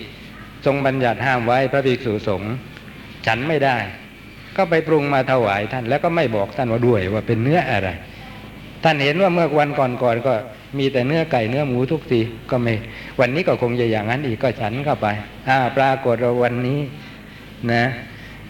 [0.66, 2.55] ทรงบัญญัติห้ามไว้พระภิกษุสงฆ์
[3.27, 3.77] ฉันไม่ได้
[4.57, 7.88] ก็ไปปรุงมาถวายท่าน แล้วก็ไม่บอกท่านว่าด้วยว่าเป็นเนื้ออะไร
[8.85, 10.35] ท่านเห็นว่าเมื่อวันก่อนๆก็
[10.79, 12.20] มีแต่เนื้อไก่เนื้อหมูทุกที
[12.51, 12.75] ก็ไม่
[13.20, 15.07] วันนี้ก็คงจะอย่างนั้นอีกก็ฉันเข้าไป
[15.49, 16.81] อ่าปรากฏว่าวันนี้
[17.73, 17.85] นะ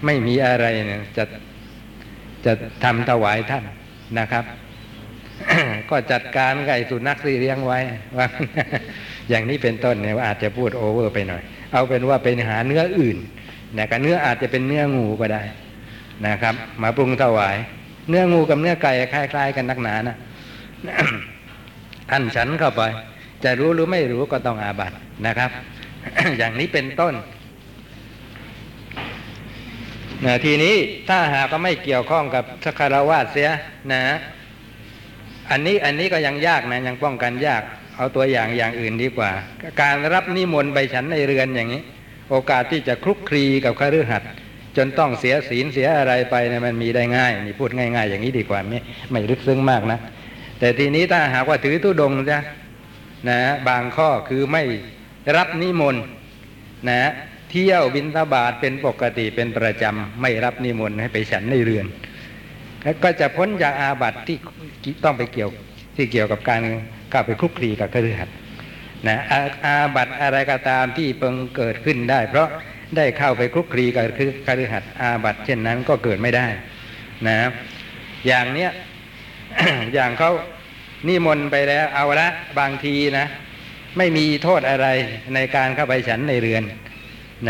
[0.05, 1.25] ไม่มีอะไรเนี่ยจะ
[2.44, 2.53] จะ
[2.85, 3.64] ทำถวายท่าน
[4.18, 4.44] นะครับ
[5.90, 7.79] ก็จัดการไก่สุนัขที่เลี้ยงไว้
[8.16, 8.26] ว่า
[9.29, 13.18] อย่างนี้เป็นต้นเนี่ยว่าอาจจะพูดโอเวอร์ไปหน่อย เอาเป็นว่าเป็นหาเนื้ออื่น
[13.79, 15.42] นะครับเนื้ออาจจะเป็นเนื้องูก็ได้
[16.26, 17.57] นะครับ มาปรุงถวาย
[18.09, 20.16] เนื้องูกับเนื้อไก่คล้าย ๆ กันนักหนานะ
[22.11, 22.83] ท่านฉันเข้าไป
[23.44, 24.92] จะรู้หรือไม่รู้ก็ต้องอาบัต
[25.26, 25.50] นะครับ
[26.38, 27.14] อย่างนี้เป็นต้น
[30.24, 30.74] นะทีนี้
[31.09, 33.48] ถ้าหากก็ไม่เกี่ยวข้องกับสักคารวาสเสีย
[33.92, 34.03] นะ
[35.51, 37.63] อันนี้อันนี้ก็ยังยากนะยังป้องกันยาก
[37.97, 39.31] เอาตัวอย่างอย่างอื่นดีกว่า
[39.83, 41.83] การรับนิมนต์ไปฉันในเรือนอย่างนี้
[42.31, 44.31] โอกาสที่จะคลุกคลีกับคฤหัสถ์
[44.77, 48.79] จนต้องเสียศีลเสียอะไรไปเนี่ยมันมีได้ง่ายนี่พูดง่าย ๆ อย่างนี้ดีกว่าไม่
[49.11, 49.99] ไม่ลึกซึ้งมากนะ
[50.59, 52.41] แต่ทีนี้ถ้าหากว่าถือตุดงจ้ะ
[53.29, 54.63] นะบางข้อคือไม่
[55.37, 56.03] รับนิมนต์
[56.89, 57.11] นะ
[57.51, 61.87] เที่ยวบินทบาทเป็นปกติเป็นประจำไม่รับนิมนต์ให้ไปฉันในเรือน
[62.83, 65.51] แล้วก็จะพ้นจากอาบัติที่ต้องไปเกี่ยว
[65.97, 66.61] ที่เกี่ยวกับการ
[67.11, 68.35] เข้าไปคลุกคลีกับคฤหัสถ์
[69.09, 72.49] นะอาอาบัติอะไรก็ตามที่เพิ่งเกิดขึ้นได้ เพราะ
[72.97, 74.05] ได้เข้าไปคลุกคลีกับ
[74.47, 76.47] คฤหัสถ์อาบัติเช่นนั้นก็เกิดไม่ได้
[77.27, 77.37] นะ
[78.27, 78.71] อย่างเนี้ย
[79.95, 80.33] อย่างเขา
[81.09, 83.27] นิมนต์ไปแล้วเอาละบางทีนะ
[83.99, 84.87] ไม่มีโทษอะไร
[85.35, 86.62] ในการเข้าไปฉันในเรือน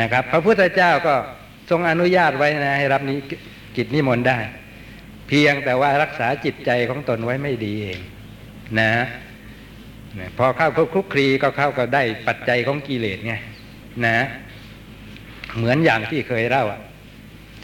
[0.00, 1.14] นะครับ พระพุทธเจ้าก็
[1.70, 3.14] ทรงอนุญาตไว้นะให้รับนิ
[3.76, 4.38] กิจนิมนต์ได้
[5.30, 8.00] เพียงแต่ว่ารักษาจิตใจของตนไว้ไม่ดีเอง
[8.80, 8.92] นะ
[10.38, 13.34] พอเข้าคลุกคลีก็เข้าก็ได้ปัจจัยของกิเลสไง
[14.06, 14.18] นะ
[15.56, 16.80] เหมือนอย่างที่เคยเล่าอะ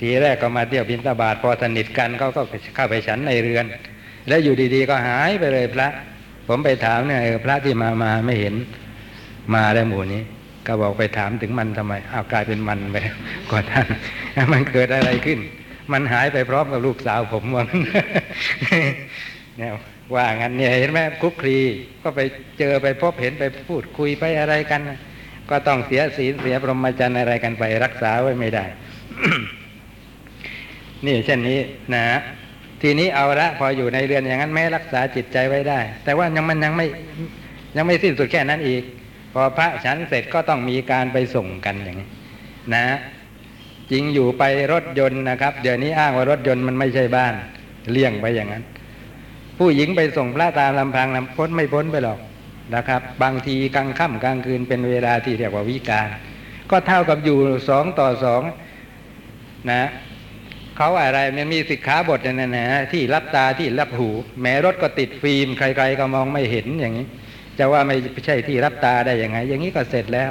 [0.00, 2.42] ทีแรกก็มาเที่ยวบินตาบาทพอสนิทกันเขาก็
[2.74, 3.64] เข้าไปฉันในเรือน
[4.29, 5.88] แล้วอยู่ดีๆก็หายไปเลยพระ
[6.48, 8.55] ผมไปถามเนี่ยพระที่มามาไม่เห็น
[9.55, 10.22] มาแล้วหมู่นี้
[10.66, 12.96] ก็บอกไปถามถึงมันทำไมอ้าวกลายเป็นมันไป
[13.50, 13.87] ก่อนท่าน
[14.52, 15.38] มันเกิดอะไรขึ้น
[15.92, 17.83] มันหายไปพร้อมกับลูกสาวผมว่างั้น
[19.59, 19.70] เนี่ย
[20.14, 21.59] ว่างั้นเนี่ยเห็นไหมคุกคลี
[22.03, 22.20] ก็ไป
[22.59, 24.81] เจอไปพบเห็นไปพูดคุยไปอะไรกัน
[25.51, 28.64] ก็ต้องเสียศีลเสียพรหมจรรย์อะไรกันไปรักษาไว้ไม่ได้
[31.07, 31.59] นี่เช่นนี้
[31.94, 32.05] นะ
[32.83, 36.87] ทีนี้เอาละพออยู่ในเรือนอย่างนั้นแม้รักษาจิตใจไว้ได้ แต่ว่ายังมันยังไม่
[37.77, 38.83] ยังไม่สิ้นสุดแค่นั้นอีก
[39.33, 42.09] พอพระฉันเสร็จก็ต้องมีการไปส่งกันอย่างนี้
[42.75, 42.85] นะ
[43.90, 47.35] จริงอยู่ไปรถยนต์นะครับ เดี๋ยวนี้อ้างว่ารถยนต์มันไม่ใช่บ้าน
[47.90, 48.64] เลี่ยงไปอย่างนั้น
[49.59, 52.18] ผู้หญิงไปส่งพระตามลำพังลำพ้นไม่พ้นไปหรอก
[52.75, 56.09] นะครับ บางทีกลางค่ำกลางคืนเป็นเวลาที่เรียกว่าวิการ
[56.70, 58.42] ก็เท่ากับอยู่สองต่อสอง
[59.70, 59.83] นะ
[60.77, 64.09] เขาอะไรมันมีสิกขาบทเนี่ยนะที่รับตาที่รับหู
[64.42, 67.07] แม้รถก็ติดฟิล์มใคร ๆ ก็มองไม่เห็นอย่างนี้
[67.59, 67.96] จะว่าไม่
[68.27, 70.31] ใช่ที่รับตาได้ยังไง อย่างนี้ก็เสร็จแล้ว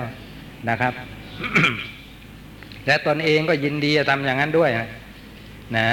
[0.70, 0.94] นะครับ
[2.88, 4.88] และตนเองก็ยินดีจะทำอย่างนั้นด้วยนะ
[5.78, 5.90] นะ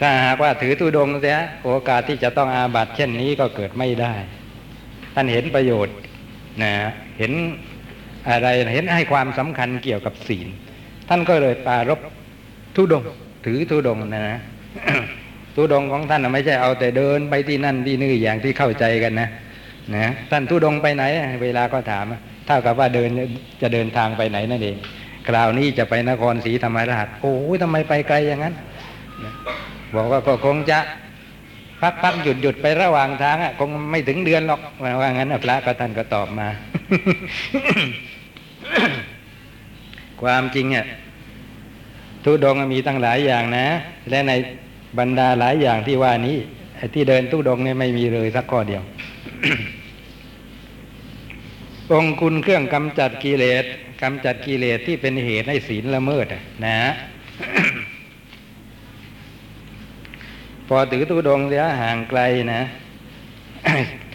[0.00, 4.14] ถ้าหากว่าถือตุดงเสียโอกาสที่จะต้องอาบัตเช่นนี้ก็เกิดไม่ได้
[5.14, 5.96] ท่านเห็นประโยชน์
[6.62, 6.72] นะ
[7.18, 7.32] เห็น
[8.30, 10.48] อะไรเห็นให้ความสำคัญเกี่ยวกับศีล
[11.08, 12.00] ท่านก็เลยปารบ
[12.76, 13.02] ทุดง
[13.46, 14.40] ถือทุดงนะนะ
[15.56, 19.28] ทุดงของท่านไม่ใช่เอาแต่เดินไปที่นั่นที่นี่อย่างที่เข้าใจกันนะ
[19.96, 21.04] นะท่านทุดงไปไหน
[21.42, 22.04] เวลาก็ถาม
[22.46, 23.10] เท่ากับว่าเดิน
[23.62, 24.76] จะเดินทางไปไหนนั่นเอง
[25.28, 28.54] คราวนี้จะไปนครศรีธรรมราชโอ้ยทำไมไปไกลอย่างนั้น
[29.94, 30.78] บอกว่าก็คงจะ
[31.80, 34.60] พักพักหยุดหยุดไประหว่างทางอะคงไม่ถึงเดือนหรอก
[35.00, 36.48] ว่างั้นพระก็ท่านก็ตอบมา
[40.22, 40.86] ความจริงอะ
[42.24, 43.66] ทุดงมีตั้งหลายอย่างนะ
[44.10, 44.32] และใน
[44.98, 46.36] บรรดาหลายอย่างที่ว่านี้
[46.94, 48.82] ที่เดินทุดงเนี่ยไม่มีเลยสักข้อเดียว
[51.94, 53.64] องคุณเครื่องกำจัดกิเลส
[54.02, 56.78] กำจัดกิเลสที่เป็นเหตุให้ศีลละเมิดอะนะ
[60.68, 62.20] พอถือตุดงเสียห่างไกล
[62.54, 62.62] นะ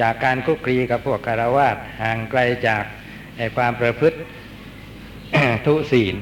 [0.01, 2.83] จากการคุกคีกับพวกคารวาสห่างไกลจาก
[3.37, 4.17] ไอความประพฤติ
[5.65, 6.15] ทุศีล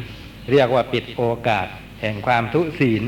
[0.51, 1.67] เรียกว่าปิดโอกาส
[2.01, 3.03] แห่งความทุศีล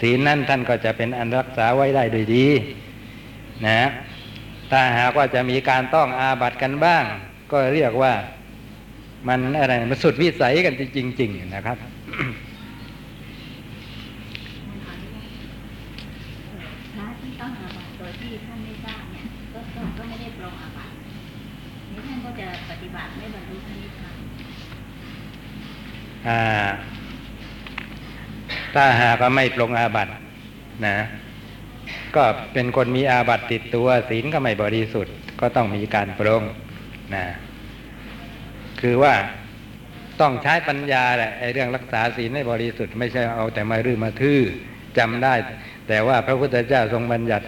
[0.00, 2.46] ศีลนั่นท่านก็จะเป็นอันรักษาไว้ได้โดยดี
[3.66, 3.82] นะ
[4.70, 7.04] ถ้าหากว่าจะมีการต้องอาบัตกันบ้าง
[7.52, 8.12] ก็เรียกว่า
[9.28, 11.76] มันอะไรมันสุดวิสัยกันจริง ๆ นะครับ
[16.94, 20.92] พระที่ต้องอาบัติโดยที่ท่านไม่ทราบเนี่ยก็ก็ก็ไม่ได้ปรงอาบัติ
[21.90, 24.16] นี้ท่านก็จะปฏิบัติไม่บรรลุพระนิพพาน
[26.28, 26.42] อ่า
[28.74, 30.08] ถ้าหากว่าไม่ปรงอาบัต
[30.86, 30.98] นะ
[32.16, 36.44] ก็เป็นคนมีอาบัตติดตัวศีลก็ไม่บริสุทธิ์ ก็ต้องมีการปรง
[37.14, 37.26] นะ
[38.80, 39.14] คือว่า
[40.20, 44.40] ต้องใช้ปัญญาแหละไอ้เรื่องรักษาศีลให้บริสุทธิ์ไม่ใช่เอาแต่มารื้อมาทื่อ
[44.98, 45.34] จำได้
[45.88, 47.46] แต่ว่าพระพุทธเจ้าทรงบัญญัติ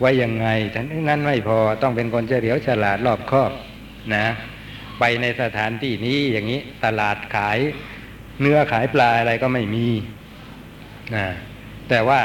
[0.00, 3.52] ไว้ยังไงทั้งนั้นไม่พอต้องเป็นคนเฉลียวฉลาดรอบคอบ
[4.14, 4.26] นะ
[5.00, 7.58] ไปในสถานที่นี้อย่างนี้ตลาดขาย
[8.40, 9.88] เนื้อขายปลาอะไรก็ไม่มี
[11.14, 11.26] นะ
[11.88, 12.20] แต่ว่า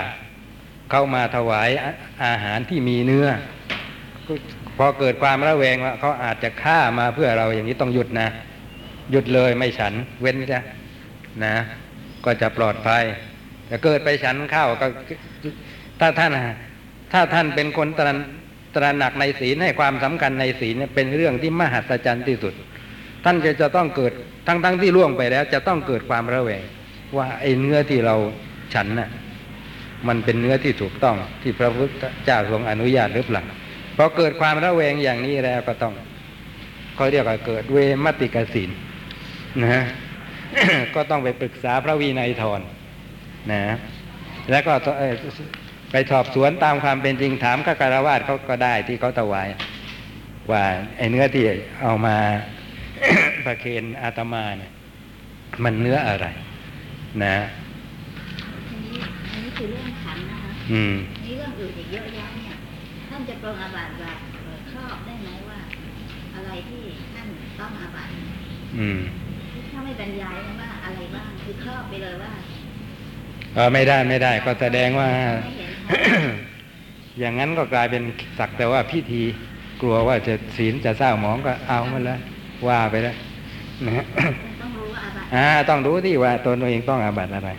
[0.91, 1.85] เข้ามาถวายอ
[2.25, 3.27] อาหารที่มีเนื้อ
[4.77, 8.27] พอเกิดความระแวงว่าเขาอาจจะฆ่ามาเพื่อเราอย่างนี้ต้องหยุดนะ
[9.11, 10.61] หยุดเลยไม่ฉันเว้นจ้ะ
[11.43, 11.55] นะ
[12.25, 13.03] ก็จะปลอดภัย
[13.67, 14.87] แต่เกิดไปฉันเข้าก็
[15.99, 16.31] ถ้าท่าน
[17.13, 18.13] ถ้าท่านเป็นคนตระ
[18.75, 22.53] ตระหนักในศีลให้ความสำคัญในศีลเนี่เป็นเรื่องที่มหัศจรรย์ที่สุด
[23.25, 24.11] ท่านจะจะต้องเกิด
[24.47, 26.63] ทั้งทั้งที่ล่วงไปแล้ว จะต้องเกิดความระแวง
[27.17, 28.15] ว่าไอ้เนื้อที่เรา
[28.73, 29.09] ฉันน่ะ
[30.07, 33.43] มันเป็นเนื้อที่ถูกต้องที่พระพุทธเจ้าทรงอนุญาตหรือเปล่า
[33.97, 35.93] พอเกิดความระแวงอย่างนี้แล้วก็ต้อง
[36.95, 38.69] เขาเรียกว่าเกิดเวมติกสิน
[39.61, 39.83] นะฮะ
[40.95, 42.61] ก็ต้องไปปรึกษาพระวินัยทร
[43.51, 43.61] นะ
[44.51, 45.13] แล้วก็เอ่อ
[45.91, 49.47] ไปสอบสวนตามความเป็นจริงถามข้าการวาสเขาก็ได้ที่เขาถวาย
[50.51, 50.63] ว่า
[50.97, 51.43] ไอ้เนื้อที่
[51.83, 52.17] เอามา
[53.45, 54.71] ประเคนอาตมาเนี่ย
[55.63, 56.27] มันเนื้ออะไร
[57.23, 57.35] นะ
[58.69, 58.97] อันนี้
[59.31, 65.59] อันนี้คือเรื่องขันนะคะอืมนี่เรื่องอื่นอีกเยอะแยะเนี่ยท่านจะปรงอาบัติแบบเอ่อครอบได้ไหมว่า
[66.35, 66.81] อะไรที่
[67.13, 67.27] ท่าน
[67.59, 68.11] ต้องอาบัติ
[68.77, 68.99] อืม
[69.71, 72.31] ถ้าไม่บรรยายนะว่าอะไรบ้างคือครอบไปเลยว่า
[73.55, 75.09] เออไม่ได้ไม่ได้ ก็แสดงว่า
[75.43, 75.95] ไม่เห็นชั
[76.31, 76.33] ด
[77.19, 78.03] อย่างนั้นก็กลายเป็น
[78.39, 79.23] สักแต่ว่าพิธี
[79.81, 82.19] กลัวว่าจะศีลจะเศร้าหมองก็เอามาแล้ว
[82.67, 83.15] ว่าไปแล้ว
[83.85, 84.05] นะฮะ
[84.61, 87.49] ต้องรู้ว่าอาบัติอ่าต้องรู้ที่ว่าตนเองต้องอาบัติอะไร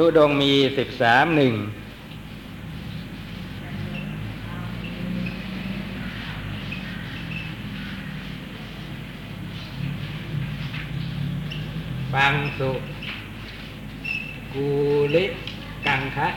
[0.00, 1.54] ทุดงมีสิบสามหนึ่ง
[12.14, 12.72] ปังสุ
[14.54, 14.68] กู
[15.14, 15.24] ลิ
[15.86, 16.28] กังคะ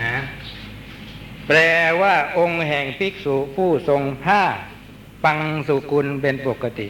[0.00, 0.16] นะ
[1.46, 1.58] แปล
[2.00, 4.42] ว่าองค์แห่งภิกษุผู้ทรงผ้า
[5.24, 6.88] ปังสุกุลเป็นปกติ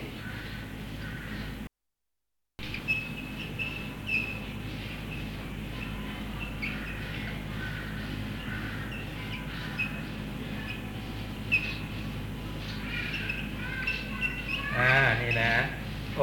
[14.76, 15.52] อ่า นี่นะ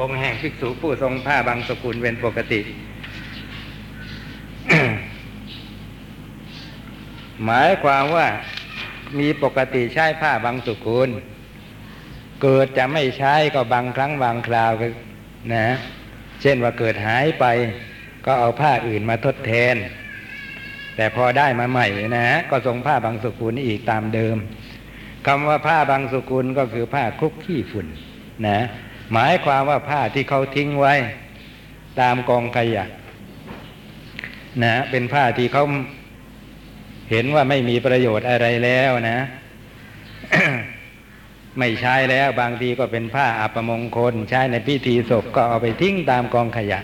[0.08, 2.60] งค์แห่งภิกษุผู้ทรงผ้าบางสกุลเป็นปกติ
[7.44, 8.26] หมายความว่า
[9.18, 11.08] มีปกติใช้ผ้าบางสกุล
[12.42, 14.72] เกิดจะไม่ใช้ก็บางครั้งบางคราว
[15.54, 15.66] นะ
[16.42, 17.44] เช่นว่าเกิดหายไป
[18.26, 19.74] ก็เอาผ้าอื่นมาทดแทน
[20.96, 24.36] แต่พอได้มาใหม่นะฮะก็ทรงผ้าบางสกุลอีกตามเดิม
[25.26, 27.86] คำว่าผ้าบางสกุลก็คือผ้าคลุกขี้ฝุ่น
[28.48, 28.58] นะ
[29.12, 30.94] หมายความว่าผ้าที่เขาทิ้งไว้
[32.00, 32.84] ตามกองขยะ
[34.62, 35.64] นะเป็นผ้าที่เขา
[37.10, 39.20] เห็นว่าไม่มีประโยชน์อะไรแล้วนะ
[41.58, 46.80] ไม่ใช้แล้วบางทีก็เป็นผ้าอัปมงคล ใช้ในพิธีศพก็เอาไปทิ้งตามกองขยะ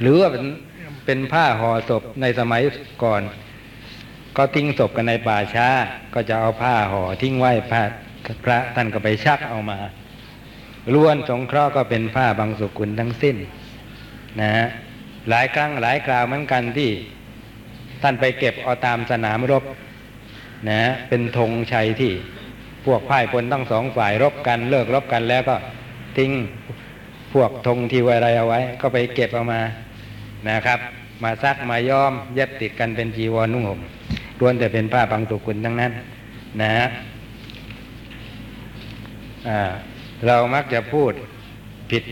[0.00, 0.46] หรือว่าเป็น
[1.06, 2.62] เป็นผ้าห่อศพในสมัย
[3.02, 3.22] ก่อน
[4.36, 5.68] ก็ทิ้งศพกันในป่าช้า
[6.14, 7.82] ก็จะเอาผ้าห่อทิ้งไว้ผ้า
[8.44, 9.78] พระท่านก็ไปชักเอามา
[10.94, 13.36] ล้วนสงเคราะห์ก็เป็นผ้าบางสุกุลทั้งสิ้น
[14.40, 14.66] นะฮะ
[15.30, 16.90] หลายครั้งหลายคราวเหมือนกันที่
[18.02, 19.64] ท่านไปเก็บเอาตามสนามรบ
[20.68, 22.12] นะฮะเป็นธงชัยที่
[22.86, 25.56] พวกพ่ายพลทั้งสองฝ่ายรบกันเลิกรบกันแล้วก็
[26.16, 26.32] ทิ้ง
[27.32, 29.60] พวกธงที่ไว้อะไรเอาไว้ ก็ไปเก็บเอามา
[30.48, 30.78] นะครับ
[31.22, 33.80] มาซักมาย้อมเย็บติดกันเป็นจีวรนุ่งห่ม
[34.40, 35.92] ล้วนแต่เป็นผ้าบางสุกุลทั้งนั้น
[36.60, 36.86] นะฮะ
[39.48, 39.60] อ่า
[40.26, 41.12] เรามักจะพูด
[41.90, 42.04] ผิด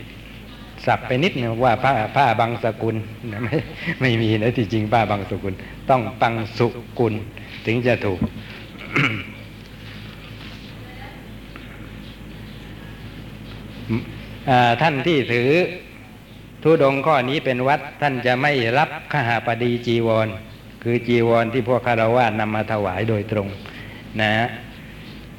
[0.85, 2.95] ศัพท์ไปนิดนึงว่าผ้าผ้าบางสกุล
[3.43, 3.55] ไม่
[4.01, 5.53] ไม่มีนะที่จริงผ้าบางสกุล
[5.89, 6.67] ต้องปังสุ
[6.99, 7.13] กุล
[7.65, 8.19] ถึงจะถูก
[14.81, 15.49] ท่านที่ถือ
[16.63, 20.27] ทุดงข้อนี้เป็นวัด ท่านจะไม่รับขหาปดีจีวร
[20.83, 23.47] คือจีวรที่พวกคารวะนำมาถวายโดยตรง
[24.21, 24.47] นะฮะ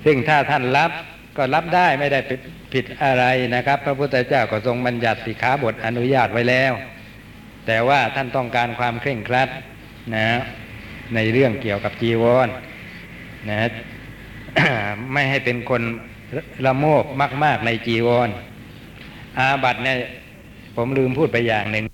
[0.05, 0.91] ซึ่งถ้าท่านรับ
[1.37, 2.21] ก็รับได้ไม่ได้
[2.73, 6.73] ผิดอะไรนะครับ พระพุทธเจ้าก็ทรงบัญญัติสิกขาบทอนุญาตไว้แล้ว
[7.67, 9.49] แต่ว่าท่านต้องการความเคร่งครัด
[10.17, 10.29] นะ
[11.15, 12.49] ในเรื่องเกี่ยวกับจีวร
[13.51, 13.59] นะ
[15.13, 15.83] ไม่ให้เป็นคน
[16.65, 17.05] ละโมบ
[17.45, 18.29] มาก ๆในจีวร
[19.39, 19.97] อาบัตเนี่ย
[20.77, 21.85] ผมลืมพูดไปอย่างหนึ่ง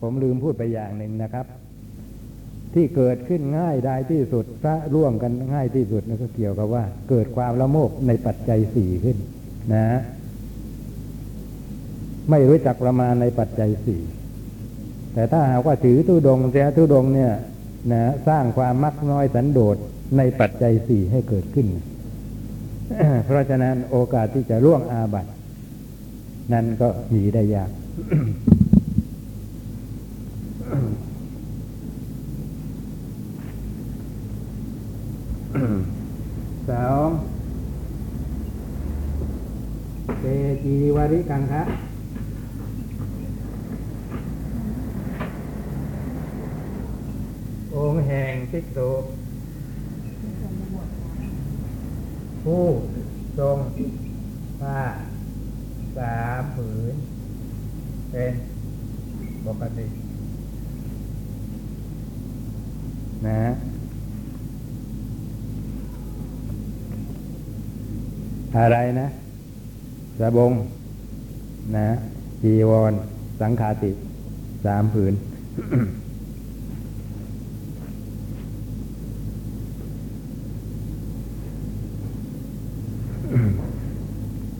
[0.00, 1.46] ผมลืมพูดไปอย่างหนึ่งนะครับ
[2.74, 9.16] ที่เกิดขึ้นง่ายได้ที่สุดพระร่วมกันง่ายที่สุดนั่นก็เกี่ยวกับว่า เกิดความละโมบในปัจจัยสี่ขึ้น
[9.74, 9.84] นะ
[12.30, 14.02] ไม่รู้จักประมาณในปัจจัยสี่
[15.14, 17.32] แต่ถ้าหากว่าถือทุดงเสียทุดงเนี่ย
[17.92, 19.76] นะสร้างความมักน้อยสันโดษ
[20.16, 21.66] ในปัจจัยสี่ให้เกิดขึ้น
[23.24, 25.30] เพราะฉะนั้นโอกาสที่จะล่วงอาบัติ
[26.52, 27.70] นั้นก็มีได้ยาก
[36.70, 37.08] สอง
[40.20, 40.24] เต
[40.64, 41.62] จีวริกังคะ
[47.74, 48.90] องค์แห่งภิกษุ
[52.44, 52.64] ผู้
[53.38, 53.58] ทรง
[54.60, 54.80] ผ้า
[55.96, 56.94] สามผืน
[58.10, 58.32] เป็น
[59.46, 59.86] ปกติ
[63.26, 63.42] นะ
[68.56, 69.08] อะไรนะ
[70.19, 70.52] ส บง
[71.76, 71.88] นะ
[72.42, 72.92] จีวร
[73.40, 73.90] สังขาติ
[74.64, 75.14] สามผืน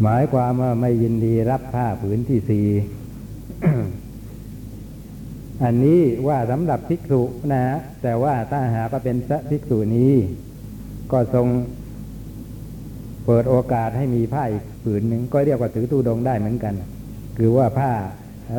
[0.03, 2.67] หมายความว่าไม่ยินดีรับผ้าผืนที่สี่
[5.65, 7.65] อันนี้ว่าสำหรับภิกษุนะ
[8.03, 10.15] แต่ว่าถ้าหากว่าเป็นพระภิกษุนี้
[11.13, 11.47] ก็ทรง
[13.27, 16.75] เปิดโอกาสให้มีผ้าอีกผืนหนึ่งก็เรียกว่าถือตู้ดงได้เหมือนกัน
[17.39, 17.91] คือว่าผ้า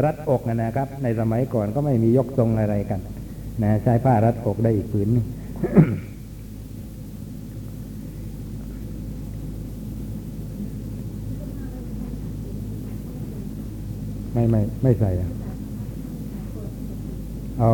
[0.06, 3.00] รัดอกนะครับ ในสมัยก่อนก็ไม่มียกทรงอะไรกัน
[3.64, 5.26] นะใช้ผ้ารัดอกได้อีกผืนหนึง
[14.34, 15.30] ไม่ไม่ไม่ใส่อะ
[17.62, 17.74] อ๋อ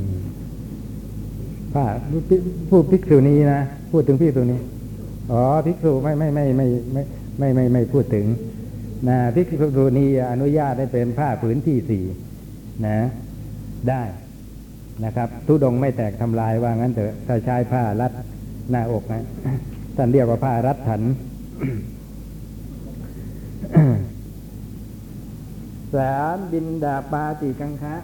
[0.00, 0.08] ม
[1.72, 1.84] ผ้า
[2.70, 3.60] พูดภิกษุนี้นะ
[3.92, 4.60] พูดถึงภิกษุนี้
[5.32, 7.02] อ๋อภิกษุไม่ไม่ไม่ไม่ไม่
[7.38, 8.26] ไม่ไม่ไม่พูดถึง
[9.08, 12.04] นะภิกษุนี้อนุญาตให้เป็นผ้าผืนที่สี่
[12.86, 12.98] นะ
[13.88, 14.02] ได้
[15.04, 18.12] นะครับทุดงไม่แตกทำลายว่างั้นเถอะถ้าใช้ผ้ารัด
[18.70, 19.24] หน้าอกนะ
[19.96, 21.02] ท่านเรียกว่าผ้ารัดถัน
[25.94, 27.96] สามบินดาปาติกังคะ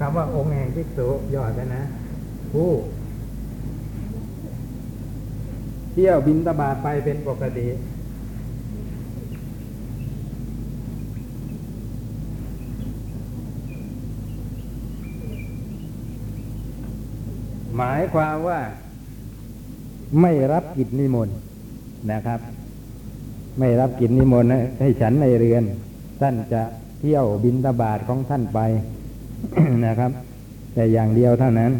[0.00, 1.82] คำว่าองค์แห่งภิกษุยอดแล้วนะ
[2.52, 2.70] ผู้
[5.92, 7.66] เที่ยวบินตบาทไปเป็นปกติ
[17.76, 18.60] หมายความว่า
[20.20, 21.36] ไม่รับกิจนิมนต์
[22.12, 22.40] นะครับ
[23.58, 25.62] ไม่รับกิจนิมนต์ให้ฉันในเรือน
[26.20, 26.62] ท่านจะ
[27.00, 28.60] เที่ยวบินตบาทของท่านไป
[29.86, 30.10] นะครับ
[30.74, 31.72] แต่อย่างเดียวเท่านั้น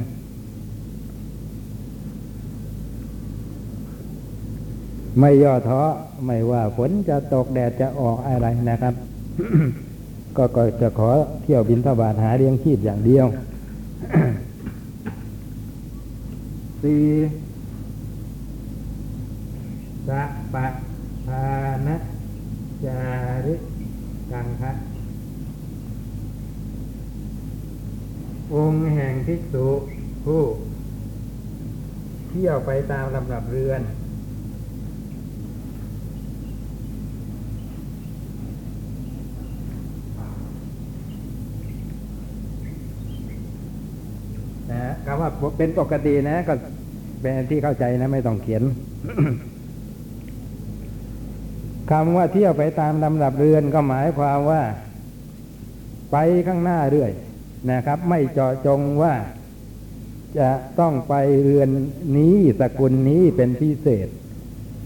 [5.20, 5.82] ไม่ย่อท้อ
[6.26, 8.94] ไม่ว่าฝนจะตกแดดจะออกอะไรนะครับ
[10.36, 11.10] ก็ก็จะขอ
[11.42, 13.26] เที่ยวบินทบาทหาเลี้ยงชีพอย่างเดียว
[16.82, 17.04] สี่
[20.08, 20.66] สัปปะ
[21.26, 21.44] ทา
[21.86, 21.96] นะ
[22.84, 23.00] จา
[23.46, 23.54] ริ
[24.32, 24.72] กังคะ
[28.56, 29.68] องค์แห่งภิกษุ
[30.24, 30.42] ผู้
[32.28, 33.82] เที่ยวไปตามลำดับเรือน
[45.18, 46.54] หว่าเป็นปกตินะก็
[47.20, 48.62] เป็นที่เข้าใจนะไม่ต้องเขียน
[51.90, 54.62] คำว่าเที่ยวไปตามลำดับเรือนก็หมายความว่า
[56.12, 57.10] ไปข้างหน้าเรื่อย
[57.70, 59.14] นะครับ ไม่เจาะจงว่า
[60.38, 60.50] จะ
[60.80, 61.70] ต้องไปเรือน
[62.16, 64.08] นี้สกุลนี้เป็นพิเศษ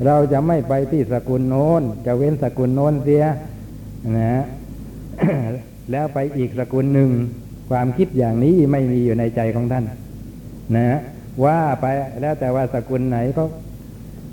[0.07, 3.25] เราจะไม่ไปที่สกุลโน้น จะเว้นสกุลโน้นเสีย
[4.19, 4.45] นะ
[5.91, 7.11] แล้วไปอีกสกุลหนึ่ง
[7.71, 9.85] ความคิดอย่างนี้ไม่มีอยู่ในใจของท่าน
[10.77, 11.01] นะ
[11.45, 11.87] ว่าไป
[12.21, 13.45] แล้วแต่ว่าสกุลไหนก็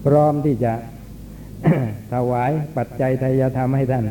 [0.06, 0.74] พร้อมที่จะ
[2.14, 4.04] ถวายปัจจัยทายธรรมให้ท่าน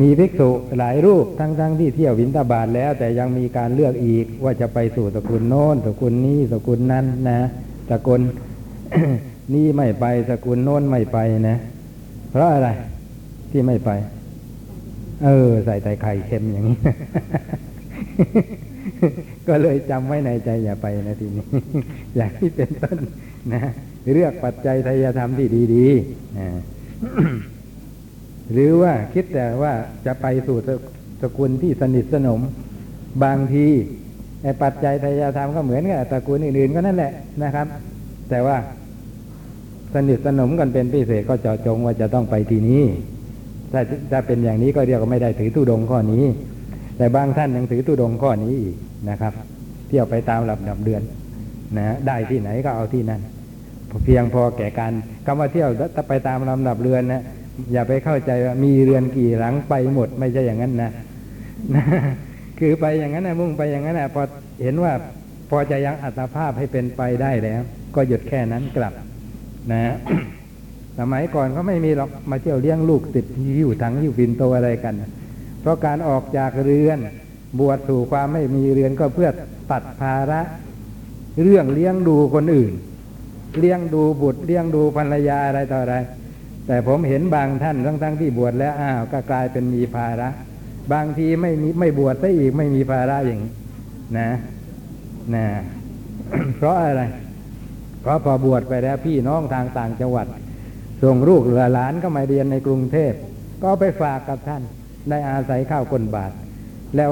[0.00, 7.40] มีภิกษุหลายรูปทั้งๆทที่เที่ยววินตาบาทแล้ว แต่ยังมีการเลือกอีกว่าจะไปสู่สกุลโน้นสกุลนี้สกุลนั้นนะ
[7.90, 8.20] สกุล
[9.54, 11.56] นี้ไม่ไปสกุลโน้นไม่ไปนะ
[12.30, 12.68] เพราะอะไร
[13.50, 13.90] ที่ไม่ไป
[15.24, 16.78] เออ ใส่แต่ไข่เค็มอย่างนี้
[19.48, 21.46] ก็เลยจำไว้ในใจอย่าไปนะทีนี้
[22.16, 22.98] อย่างที่เป็นต้น
[23.54, 23.62] นะ
[24.14, 26.48] เลือกปัจจัยทายธรรมที่ดีๆนะ
[28.52, 29.72] หรือว่าคิดแต่ว่า
[30.06, 30.70] จะไปสู่ส
[31.22, 32.40] สกุลที่สนิทสนม
[33.24, 33.66] บางที
[34.42, 37.66] ไอปัจจัยทายธรรมก็เหมือนกับตระกูลอื่นๆก็นั่นแหละนะครับ
[38.30, 38.56] แต่ว่า
[39.94, 42.82] สนิทสนมกันเป็นพิเศษก็เจาะจงว่าจะต้องไปที่นี้
[43.72, 43.80] ถ้า
[44.10, 46.24] ถ้าเป็นอย่างนี้ก็เรียกว่าไม่ได้ถือตุดงข้อนี้
[46.96, 48.76] แต่บางท่านยังถือตุดงข้อนี้อีก
[49.10, 49.32] นะครับ
[49.88, 51.02] เที่ยวไปตามลำดับเดือน
[51.78, 53.20] นะได้ที่ไหนก็เอาที่นั่น
[54.04, 54.92] เพียงพอแก่การ
[55.26, 57.22] คำว่าเที่ยวถ้าไปตามลำดับเรือนนะ
[57.72, 60.90] อย่าไปเข้าใจว่ามีเรือนกี่หลังไปหมดไม่ใช่อย่างนั้นนะ
[61.74, 61.84] นะ
[62.58, 64.22] คือไปอย่างนั้นนะมุ่งไปอย่างนั้นนะพอ
[64.62, 64.92] เห็นว่า
[65.50, 67.60] พอจะยังอัตภาพให้เป็นไปได้แล้ว
[67.94, 68.92] ก็หยุดแค่นั้นกลับ
[69.72, 69.94] นะ
[70.98, 74.94] สมัยก่อนเขาไม่มีหรอกมาเที่ยวเลี้ยงลูกติดหิ้วถังหิ้วปินโตอะไรกัน
[75.60, 76.98] เพราะการออกจากเรือน
[77.58, 79.30] บวชสู่ความไม่มีเรือนก็เพื่อ
[79.70, 80.40] ตัดภาระ
[81.42, 82.72] เรื่องเลี้ยงดูคนอื่น
[83.58, 85.96] เลี้ยงดูบุตรเลี้ยงดูภรรยาอะไรต่ออะไร
[86.66, 90.28] แต่ผมเห็นบางท่านทั้งทั้งๆที่บวชแล้วอ้าวก็กลายเป็นมีภาระ
[90.92, 93.42] บางทีไม่มีไม่บวชซะอีกไม่มีภาระอย่าง
[94.18, 94.30] นะ
[95.34, 95.46] นะ
[96.56, 97.02] เพราะอะไร
[98.00, 100.26] เพราะพอบวชไปแล้วพี่น้องทางต่างจังหวัด
[101.02, 101.42] ส่งลูก
[101.74, 103.12] หลานก็มาเรียนในกรุงเทพ
[103.62, 104.62] ก็ไปฝากกับท่าน
[105.10, 106.32] ได้อาศัยข้าวคนบาท
[106.96, 107.10] แล้ว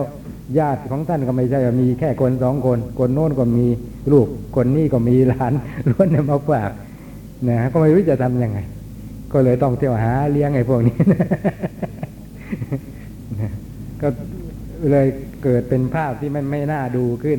[0.59, 3.67] ญาติของท่านก็ไม่ใช่มีแค่คนสองคน คนโน้นก็มี
[4.13, 4.27] ลูก
[4.57, 5.53] คนนี้ก็มีหลาน
[5.91, 6.71] ล้วนมาฝาก
[7.49, 8.59] นะก็ไม่รู้จะทำยังไง
[9.33, 10.97] ก็เลยต้องเที่ยวหาเลี้ยงไอ้พวกนี้
[14.03, 14.09] ก็
[14.91, 15.07] เลย
[15.43, 17.39] เกิดเป็นภาพที่มันไม่น่าดูขึ้น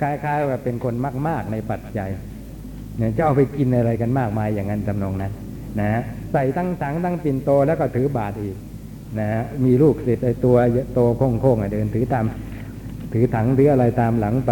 [0.00, 0.94] คล้ายๆว่าเป็นคน
[1.28, 2.10] มาก ๆ ในปัจจัย
[2.98, 5.32] เนี่ยจะเอาไปกินอะไรกันมากมายอย่างนั้นจำนองนั้น
[5.80, 6.02] นะฮะ
[6.32, 8.56] ใส่ตั้งถังตั้งปิ่นโตแล้วก็ถือบาทอีก
[9.18, 10.56] นะฮะมีลูกศิษย์ไอตัว
[10.94, 12.24] โตโค้งๆเดินถือตาม
[13.12, 14.50] ถือถังถืออะไรตามหลังไป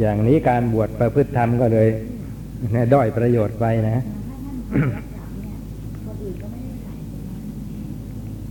[0.00, 1.88] อย่างนี้การบวชประพฤติธรรมก็เลย
[2.94, 4.04] ด้อยประโยชน์ไปนะ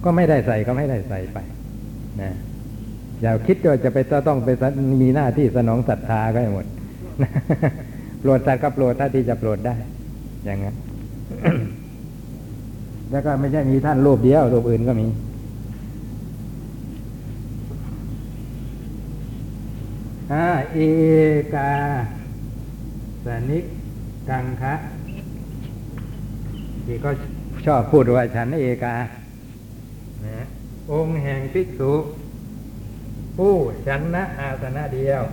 [0.04, 1.38] ก็ไม่ได้ใส่ก็ไม่ได้ใส่ไป
[2.22, 2.32] นะ
[3.22, 4.50] อย่าคิดว่าจะไปต้องไป
[5.02, 6.66] มีหน้าที่สนองศรัทธาก็หมด
[8.20, 9.76] โปรดสัตว์ก็โปรดถ้าที่จะโปรดได้
[10.46, 10.76] อย่างนั้น
[13.12, 20.80] แล้วก็ไม่ใช่มีท่านรูปเดียวรูปอื่นก็มีอ่า เอ
[21.56, 21.72] กา
[23.26, 23.66] สนิก
[24.30, 24.74] กังคะ
[26.86, 27.12] ที่ก็
[27.66, 28.96] ชอบพูดว่าฉันเอกา
[30.26, 30.46] นะ
[30.92, 31.94] องค์แห่งภิกษุ
[33.38, 33.56] ผู้
[33.88, 35.24] ฉันนะอาสนะเดียว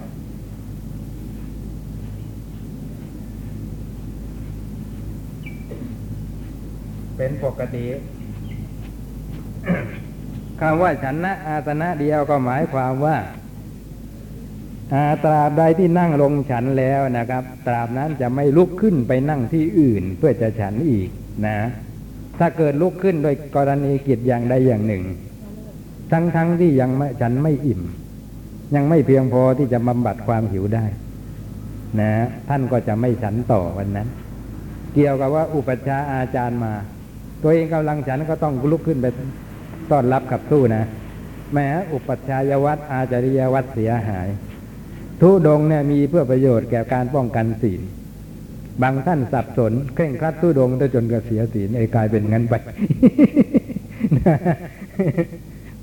[7.17, 7.85] เป็นปกติ
[10.61, 13.17] คำว่าฉันนะอาสนะเดียวก็หมายความว่า
[15.25, 21.09] ตราบใดที่นั่งลงฉันแล้วนะครับ ตราบนั้นจะไม่ลุกขึ้นไปนั่งที่อื่นเพื่อจะฉันอีก
[21.47, 21.59] นะ
[22.39, 25.05] ถ้าเกิดลุกขึ้นโดยกรณีกิจอย่างใดอย่างหนึ่ง
[26.13, 26.91] ทั้งๆทที่ยัง
[27.21, 27.83] ฉันไม่อิ่ม
[28.75, 30.85] ยังไม่เพียงพอที่จะบำบัดความหิวได้
[32.01, 32.13] นะ
[32.49, 34.09] ท่านก็จะไม่ฉันต่อวันนั้น
[34.95, 36.73] เกี่ยวกับว่าอุปชาอาจารย์มา
[37.43, 39.07] ตัวเองกำลังฉันก็ต้องลุกขึ้นไป
[39.91, 40.85] ต้อนรับขับสู้นะ
[41.53, 44.29] แม้อุปชายวัดอาจาริยวัดเสียหาย
[45.21, 47.81] ทุดงเนี่ยมีเพื่อประโยชน์แก่การป้องกันศีล
[48.83, 52.55] บางท่านสับสนเคร่งครัดทุดงจนจนกระเสียศีลไอ้กลายเป็นงั้นไป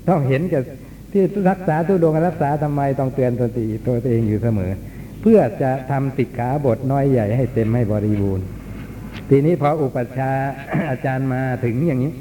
[0.08, 0.62] ต้องเห็นกับ
[1.12, 4.72] ที่รักษาทุดงรักษาทำไมต้องเตือนสติตัวเองอยู่เสมอ
[5.22, 8.46] เพื่อจะทำติดขาบทน้อยใหญ่ให้เต็มให้บริบูรณ์
[9.30, 10.52] ทีนี้พออุปัชฌาย์
[10.90, 12.12] อาจารย์มาถึงอย่างนี้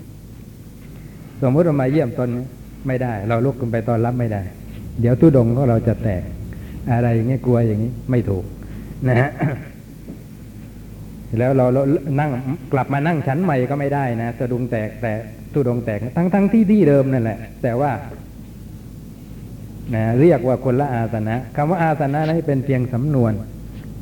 [1.41, 2.30] สมมติเรามาเยี่ยมตน
[2.88, 4.41] ไม่ได้ เราลุกขึ้นไปตอนรับไม่ได้
[5.01, 6.24] เดี๋ยวทุดงค์ของเราจะแตก
[6.92, 8.46] อะไรอย่างเงี้ยกลัวอย่างนี้ไม่ถูก
[9.08, 9.30] นะฮะ
[11.38, 11.82] แล้วเราเรา
[12.20, 12.32] นั่ง
[12.74, 15.14] กลับมานั่งชั้นใหม่ก็ไม่ได้นะสะดุงแตกแต่
[15.54, 17.92] ทุดงแตกทั้งทั้งที่ที่เดิมนั่นแหละ แต่ว่า
[19.96, 23.34] นะเรียกว่าคนละอาสนะคำว่าอาสนะนั้นเป็นเพียงสำนวน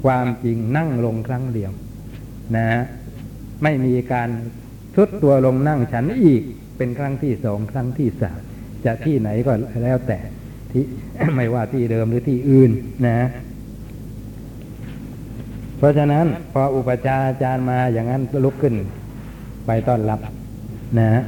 [0.06, 1.72] ความจริงนั่งลงครั้งเดียว
[2.56, 2.82] นะฮะ
[3.64, 4.30] ไม่มีการ
[4.96, 6.44] ทุดตัวลงนั่งฉันอีก
[6.78, 8.40] เป็นครั้งที่สองครั้งที่สาม
[8.86, 9.54] จะที่ไหนก็
[9.84, 10.20] แล้วแต่
[10.72, 10.84] ที่
[11.36, 12.72] ไม่ว่าที่เดิมหรือที่อื่น
[13.07, 13.18] นะ
[15.78, 18.76] เพราะฉะนั้นพออุปชาอาจารย์มาอย่างนั้นลุกขึ้น
[19.65, 20.20] ไปต้อนรับ
[20.99, 21.22] นะ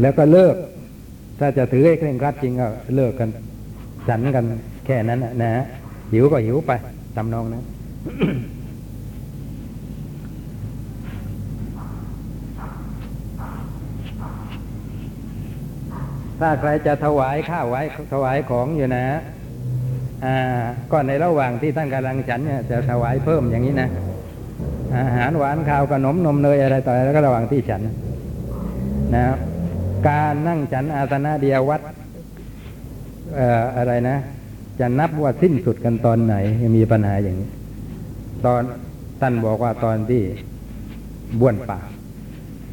[0.00, 0.54] แล้วก็เลิก
[1.38, 3.28] ถ้าจะถือให้เคร่งครัดจริงก็เลิกกัน
[4.08, 4.44] ฉันกัน
[4.86, 5.64] แค่นั้นนะฮะ
[6.12, 6.72] หิวก็หิวไป
[7.16, 7.64] ทำนองนั้น
[16.40, 17.82] ถ้าใครจะถวายข้าวไว้
[18.12, 19.04] ถวายของอยู่นะ
[20.24, 20.36] อ่า
[20.92, 23.88] ก็ในระหว่างที่ท่านกำลังฉันเนี่ยจะถวายเพิ่มอย่างนี้นะ
[24.98, 27.82] อาหารหวานข้าวขนมนมเนยอะไรต่ออะไรแล้วก็ระหว่างที่ฉัน
[29.14, 29.24] นะ
[30.08, 31.80] การนั่งฉันอาสนะเดียววัด
[33.36, 34.16] เอ่ออะไรนะ
[34.80, 36.34] จะนับว่าสิ้นสุดกันตอนไหน
[36.76, 37.48] มีปัญหาอย่างนี้
[38.46, 38.62] ตอน
[39.20, 40.22] ท่านบอกว่าตอนที่
[41.40, 41.86] บ้วนปาก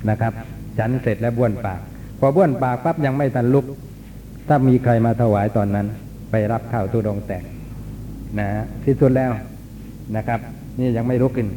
[0.09, 0.33] นะครับ
[0.77, 1.81] ฉันเสร็จแล้วบ้วนปาก
[2.19, 3.65] พอบ้วนปากปั๊บยังไม่ทันลุก
[4.47, 5.87] ถ้ามีใครมาถวายตอนนั้น
[6.31, 7.43] ไปรับข้าวตุดงแตก
[8.39, 9.31] นะฮะที่สุดแล้ว
[10.15, 10.39] นะครับ
[10.79, 11.47] นี่ยังไม่ลุกขึ้น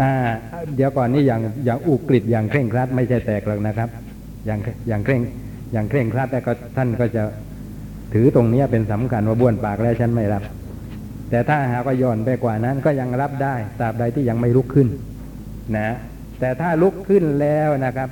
[0.00, 0.10] อ่า
[0.76, 3.88] เดี๋ยวก่อนนี่อย่างอย่างอุกฤษอย่างเคร่งครัดไม่ใช่แตกหรอกนะครับ
[4.46, 5.22] อย่างอย่างเคร่ง
[5.72, 7.22] อย่างเคร่งครัดแต่ก็ท่านก็จะ
[8.14, 10.42] ถือตรงนี้เป็นสำคัญว่าบ้วนปากแล้วฉันไม่รับ
[11.30, 14.88] แต่ถ้าหากว่าย่อนไปกว่านั้นก็ยังรับได้ตราบใดที่ยังไม่ลุกขึ้น
[15.76, 15.96] นะ
[16.40, 18.08] แต่ถ้าลุกขึ้นแล้วนะครับ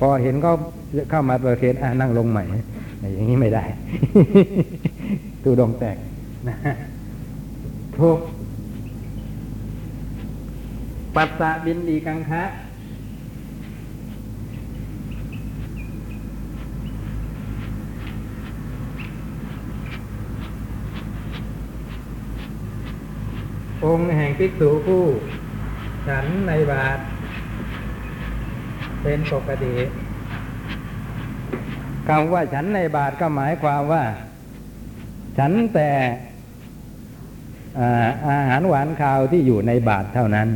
[0.00, 0.54] พอเห็นเขา
[1.10, 2.44] เข้ามาประเคนอะนั่งลงใหม่
[3.14, 3.64] อย่างนี้ไม่ได้
[5.42, 5.96] ตูดงแตก
[6.48, 6.56] นะ
[7.98, 8.18] ทุก
[11.14, 12.42] ปัสสะบินดีกังคะ
[23.84, 25.04] องค์แห่งภิกษุผู้
[26.08, 26.98] ฉันในบาท
[29.04, 29.74] เป็นปกติ
[32.08, 34.04] คำว่าฉันในบาทก็หมายความว่า
[35.38, 35.90] ฉันแต่
[37.80, 37.90] อา
[38.28, 40.48] อาหารหวานข้าวที่อยู่ในบาทเท่านั้น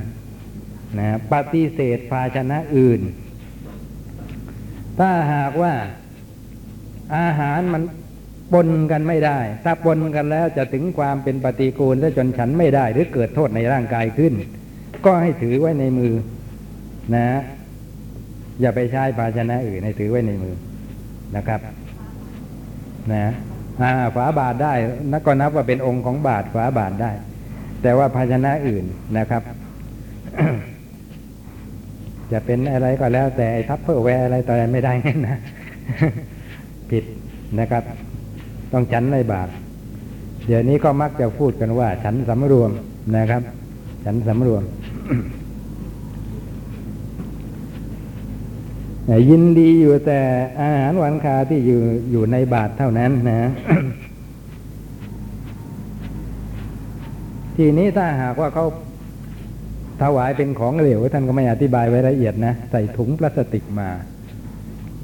[0.99, 3.01] นะปฏิเสธภาชนะอื่น
[4.99, 5.75] ถ้าหากว่า
[7.17, 7.83] อาหารมัน
[8.53, 14.33] ปนกันไม่ได้ ถ้าปนกันแล้วจะถึงความเป็นปฏิกูลและจนฉันไม่ได้ หรือเกิดโทษในร่างกายขึ้น
[15.05, 16.15] ก็ให้ถือไว้ในมือ
[17.17, 17.27] นะ
[18.61, 20.57] อย่าไปใช้ภาชนะอื่นให้ถือไว้ในมือ
[21.37, 21.61] นะครับ
[23.13, 23.25] นะ
[23.83, 24.73] อ่าฝาบาทได้
[25.13, 27.11] นักก็นับว่าเป็นองค์ของบาทฝาบาทได้
[27.83, 28.85] แต่ว่าภาชนะอื่น
[29.19, 29.43] นะครับ
[32.33, 34.93] จะเป็นอะไรก็แล้ว แต่ไอ้ทัพเปอร์แวร์อะไรต่ออะไรไม่ได้
[35.29, 35.39] นะ
[36.91, 37.05] ผิด
[37.61, 37.83] นะครับ
[38.73, 39.49] ต้องฉันในบาท
[40.47, 42.71] เดี๋ยวนี้ก็มักจะพูดกันว่า ฉันสำรวม
[43.17, 43.43] นะครับ
[44.05, 44.63] ฉันสำรวม
[49.31, 50.21] ยินดีอยู่แต่
[50.61, 53.51] อาหารหวานคาที่อยู่อยู่ในบาทเท่านั้นนะ
[57.57, 58.67] ทีนี้ถ้าหากว่าเขา
[60.03, 63.89] ถวายเป็นของเหลวท่านก็ไม่อธิบายไว้ละเอียดนะ ใส่ถุงพลาสติกมา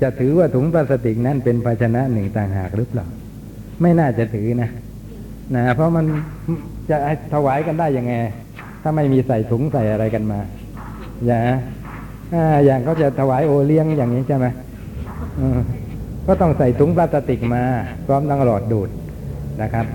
[0.03, 3.07] จะถือว่าถุงพลาสติกนั้นเป็นภาชนะหนึ่งต่างหากหรือเปล่า
[3.83, 4.71] ไม่น่าจะถือนะ
[5.55, 6.05] นะเพราะมัน
[6.91, 6.97] จะ
[7.35, 8.13] ถวายกันได้ยังไง
[8.83, 10.41] ถ้าไม่มีใส่ถุงใส่อะไรกันมา
[11.27, 11.41] อย่า
[12.65, 14.47] อย่างเขาจะถวายโอเลี้ยงอย่างนี้ใช่ไหม
[16.27, 17.63] ก็ต้องใส่ถุงพลาสติกมา
[18.07, 18.89] พร้อมทั้งหลอดดูด
[19.63, 19.87] นะครับ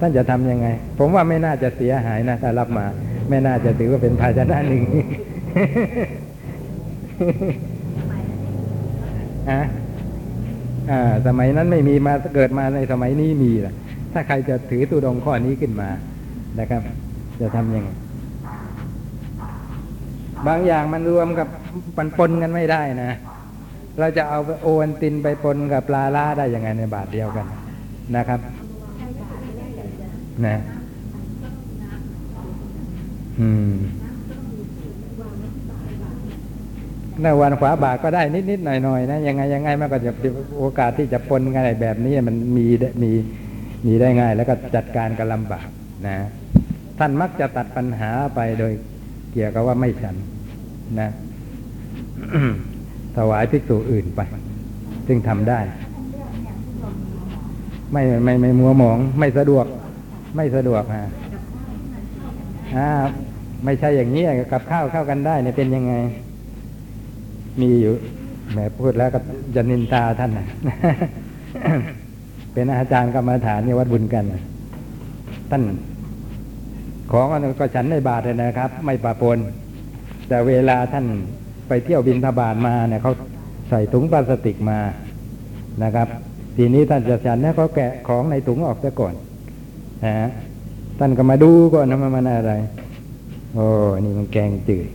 [0.00, 0.66] ท่านจะทำยังไง
[0.98, 2.86] ผมว่าไม่น่าจะเสียหายนะถ้ารับมา
[3.28, 4.82] ไม่น่าจะถือว่าเป็นภาชนะหนึ่ง
[9.50, 9.60] อะ
[10.90, 13.74] อ่าสมัยนั้นไม่มีมาเกิดมาในสมัยนี้มีล่ะ
[14.12, 15.88] ถ้าใครจะถือตุดงข้อนี้ขึ้นมา
[16.60, 16.82] นะครับ
[17.40, 17.90] จะทำยังไง
[20.46, 21.48] บางอย่างมันรวมกับ
[21.98, 23.12] มันปนกันไม่ได้นะ
[23.98, 27.46] เราจะเอาโอวันตินไปปนกับปลาล่าได้ยังไงในบาทเดียวกัน
[28.16, 28.40] นะครับ
[30.46, 30.56] นะ
[33.40, 33.72] อืม
[37.22, 40.12] ในวันขวาบาทก็ได้นิดๆหน่อยๆนะยังไงยังไงมันก็จะ
[40.58, 42.66] โอกาสที่จะปนกันอะไรแบบนี้มันมี
[43.02, 43.12] มี
[43.86, 45.68] มีได้ง่าย แล้วก็จัดการกันลำบาก
[46.06, 46.16] นะ
[46.98, 48.72] ท่านมักจะตัดปัญหาไปโดย
[49.32, 50.16] เกี่ยวกับว่าไม่ฉัน
[51.00, 51.10] นะ
[53.16, 54.20] ถวายภิกษุอื่นไป
[55.06, 55.60] ซึ่งทำได้
[57.92, 59.66] ไม่ไม่ไม่มัวหมอง ไม่สะดวก
[60.36, 61.08] ไม่สะดวกฮะ
[62.76, 62.90] อ่า
[63.64, 65.94] ไม่ใช่อย่างนี้กับข้าวเข้ากันได้เนี่ยเป็นยังไง
[67.60, 67.92] มีอยู่
[68.52, 69.18] แหมพูดแล้วก็
[69.54, 70.46] จะนินทาท่านนะ
[72.52, 74.24] เป็นอาจารย์กรรมฐานในวัดบุญกัน
[75.50, 75.62] ท่าน
[77.10, 77.26] ของ
[77.60, 79.38] ก็ฉันในบาทเลยนะครับ ไม่ปะปน
[80.28, 81.06] แต่เวลาท่าน
[81.70, 83.12] ไปเที่ยวบินทบาทมาเนี่ยเขา
[83.68, 84.78] ใส่ถุงพลาสติกมา
[85.84, 86.08] นะครับ
[86.56, 89.14] ทีนี้ท่านจะฉันเนี่ยเขาแกะของในถุงออกซะก่อน
[90.04, 90.30] นะฮะ
[90.98, 92.54] ท่านก็มาดูก่อนนะมันอะไร
[93.54, 93.66] โอ้
[94.04, 94.88] นี่มันแกงจืด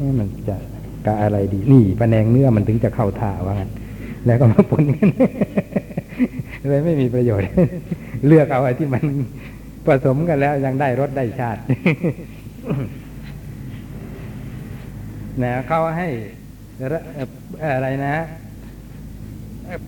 [0.00, 0.56] นี่มันจะ
[1.06, 3.70] กะอะไรดี นี่ปลาแนงเนื้อมันถึงจะเข้าท่าว่างั้น
[4.26, 5.08] แล้วก็มาปนกัน
[6.68, 7.48] เลยไม่มีประโยชน์
[8.26, 9.02] เลือกเอาไอ้ที่มัน
[9.86, 11.60] ผสมกันแล้วยังได้รสได้ชาติ
[15.42, 16.08] นะเขาให้
[17.74, 18.14] อะไรนะ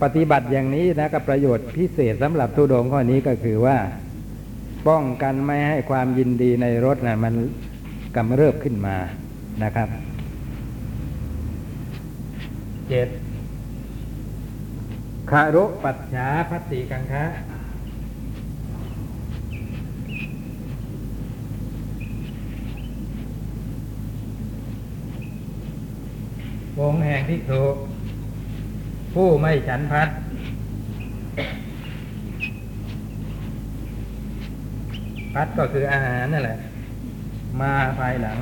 [0.02, 3.76] ปฏิบัติอย่างนี้นะกับประโยชน์พิเศษสำหรับทุดงข้อนี้ก็คือว่า
[4.88, 7.34] ป้องกันไม่ให้ความยินดีในรถนะมัน
[8.16, 8.96] กำเริบขึ้นมา
[9.62, 9.88] นะครับ
[12.88, 13.08] เจ็ด
[15.30, 17.24] คารุปัจฉาพัติกังคะ
[26.78, 27.74] วงแห่งที่ถูก
[29.14, 30.08] ผู้ไม่ฉันพัด
[35.34, 36.58] พัดก็คืออาหารนั่นแหละ
[37.60, 38.38] มาภายหลัง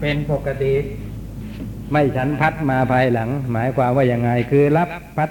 [0.00, 0.74] เป็นปกติ
[1.92, 5.30] ไม่ฉันพัดมาภายหลัง หมายความว่ายังไง คือรับพัด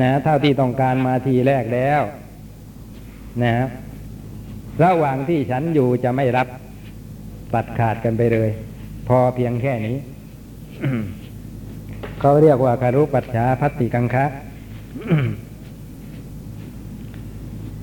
[0.00, 2.00] นะเท่าที่ต้องการมาทีแรกแล้ว
[3.42, 3.66] นะ
[4.84, 6.48] ระหว่างที่ฉันอยู่จะไม่รับ
[7.54, 8.50] ตัดขาดกันไปเลย
[9.08, 9.96] พอเพียงแค่นี้
[12.20, 14.24] เขาเรียกว่าคารุปัจฉาพัตติกังคะ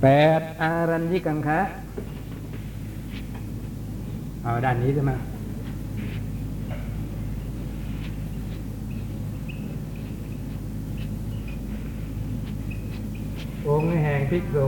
[0.02, 0.08] แป
[0.40, 1.60] ดอารัญญิกังคะ
[4.44, 5.12] เอาด้านนี้ใช่ไหม
[13.68, 14.68] องค์แห่งภิกษุ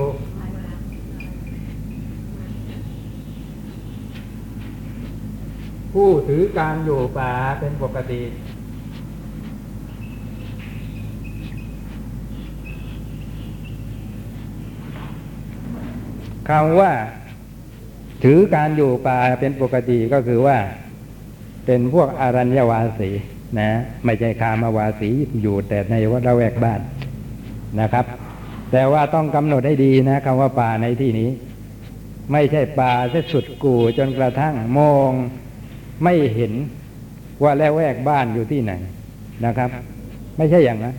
[5.96, 8.22] ผู้ถือการอยู่ป่าเป็นปกติ
[16.50, 16.92] คำว่า
[18.24, 20.58] ถือการอยู่ป่าเป็นปกติก็คือว่า
[21.66, 23.10] เป็นพวกอรัญญวาสี
[23.60, 23.70] นะ
[24.06, 25.10] ไม่ใช่คามาวาสี
[25.42, 26.82] อยู่แต่ในวัดละแวกบ้าน
[27.82, 28.06] นะครับ
[28.72, 31.30] แต่ว่าต้องกำหนดให้ดีนะคำว่าป่าในที่นี้
[32.32, 35.12] ไม่ใช่ป่าที่สุดกูจนกระทั่งมอง
[36.04, 36.54] ไม่เห็น
[37.44, 38.74] ว่าแล้วแวกบ้านอยู่ที่ไหน
[39.46, 39.70] นะครับ
[40.38, 40.96] ไม่ใช่อย่างนั้น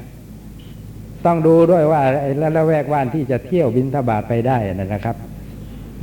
[1.26, 5.16] ต้องดูด้วยว่าไอ้ละแวกบ้านที่จะเที่ยวบินทบาทไปได้นะครับ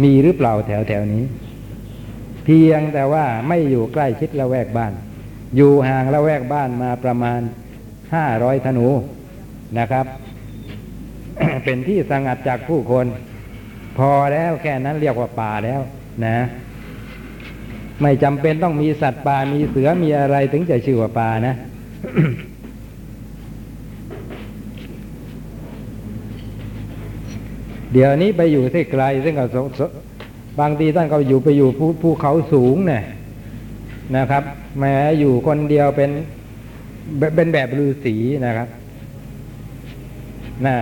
[0.04, 1.24] มีหรือเปล่าแถวแถวนี้
[2.46, 4.94] เพียงแต่ว่าไม่อยู่ใกล้ชิดละแวกบ้าน
[5.56, 7.40] อยู่ห่างละแวกบ้านมาประมาณ
[8.16, 8.88] ห้าร้อยธนู
[9.80, 10.06] นะครับ
[11.64, 13.06] เป็นที่สงัดจากผู้คน
[13.98, 15.82] พอแล้วแค่นั้นเรียกว่าป่าแล้ว
[16.26, 16.38] นะ
[18.02, 21.56] ไม่จำเป็นต้องมีสัตว์ป่ามีเสือมีอะไรถึงจะชื่อว่าป่านะ
[27.92, 29.46] เดี๋ยวนี้ไปอยู่ที่ไกล ซึ่งก็
[30.60, 33.04] บางทีท่านก็อยู่ไปอยู่ภูภูเขาสูงเนี่ย
[34.18, 34.44] นะครับ
[34.80, 36.12] แม้อยู่คนเดียวเป็น
[37.36, 38.16] เป็นแบบฤาษี
[38.46, 38.68] นะครับ
[40.66, 40.76] นะ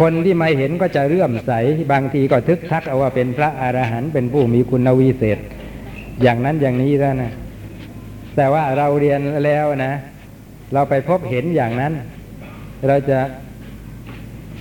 [0.00, 1.52] คนที่มาเห็นก็จะเลื่อมใส
[1.92, 5.38] บางทีก็ทึกทักเอาว่าเป็นพระอรหันต์เป็นผู้มีคุณวิเศษ
[6.22, 7.32] อย่างนั้นอย่างนี้แล้วนะ
[8.36, 9.92] แต่ว่าเราเรียนแล้วนะ
[10.74, 11.92] เราไปพบเห็นอย่างนั้น
[12.86, 13.18] เราจะ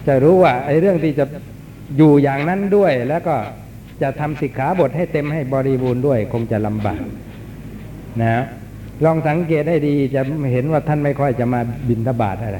[0.07, 1.25] จะรู้ว่าไอ้เรื่องที่จะ
[1.97, 3.35] อยู่อย่างนั้นด้วย แล้วก็
[4.01, 7.01] จะทำสิกขาบทให้เต็มให้บริบูรณ์ด้วย คงจะลำบาก
[8.21, 8.43] นะ
[9.05, 12.59] ลองสังเกตให้ดีจะเห็นว่าท่านไม่ค่อยจะมาบินทบาทอะไร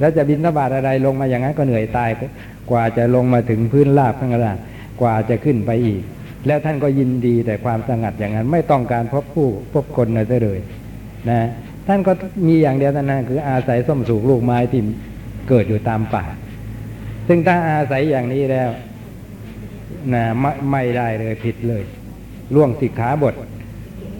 [0.00, 2.10] แล้วจะบินทบาทอะไรลงมาอย่างนั้นก็เหนื่อยตาย
[2.70, 4.56] กว่าจะลงมาถึงพื้นราบข้างล่าง
[5.00, 6.02] กว่าจะขึ้นไปอีก
[6.46, 10.58] แล้วท่านก็ยินดีแต่ความสงัดอย่างนั้น ไม่ต้องการพบผู้พบคนอะไรเลย
[11.30, 11.40] นะ
[11.86, 12.12] ท่านก็
[12.46, 14.82] มีอย่างเดียวเท่านั้นคืออาศัยส้มสูกลูกไม้ที่
[15.48, 16.24] เกิดอยู่ตามป่า
[17.28, 18.70] ซึ่งถ้าอาศัยอย่างนี้แล้ว
[20.14, 21.82] นะไม่ไม่ได้เลยผิดเลย
[22.54, 23.34] ล่วงสิกขาบท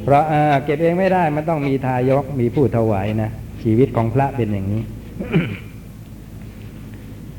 [0.04, 0.24] เพราะ
[0.64, 3.30] เก็บเองไม่ได้มันต้องมีทายกมีผู้ถวายนะ
[3.62, 4.82] ชีวิตของพระเป็นอย่างนี้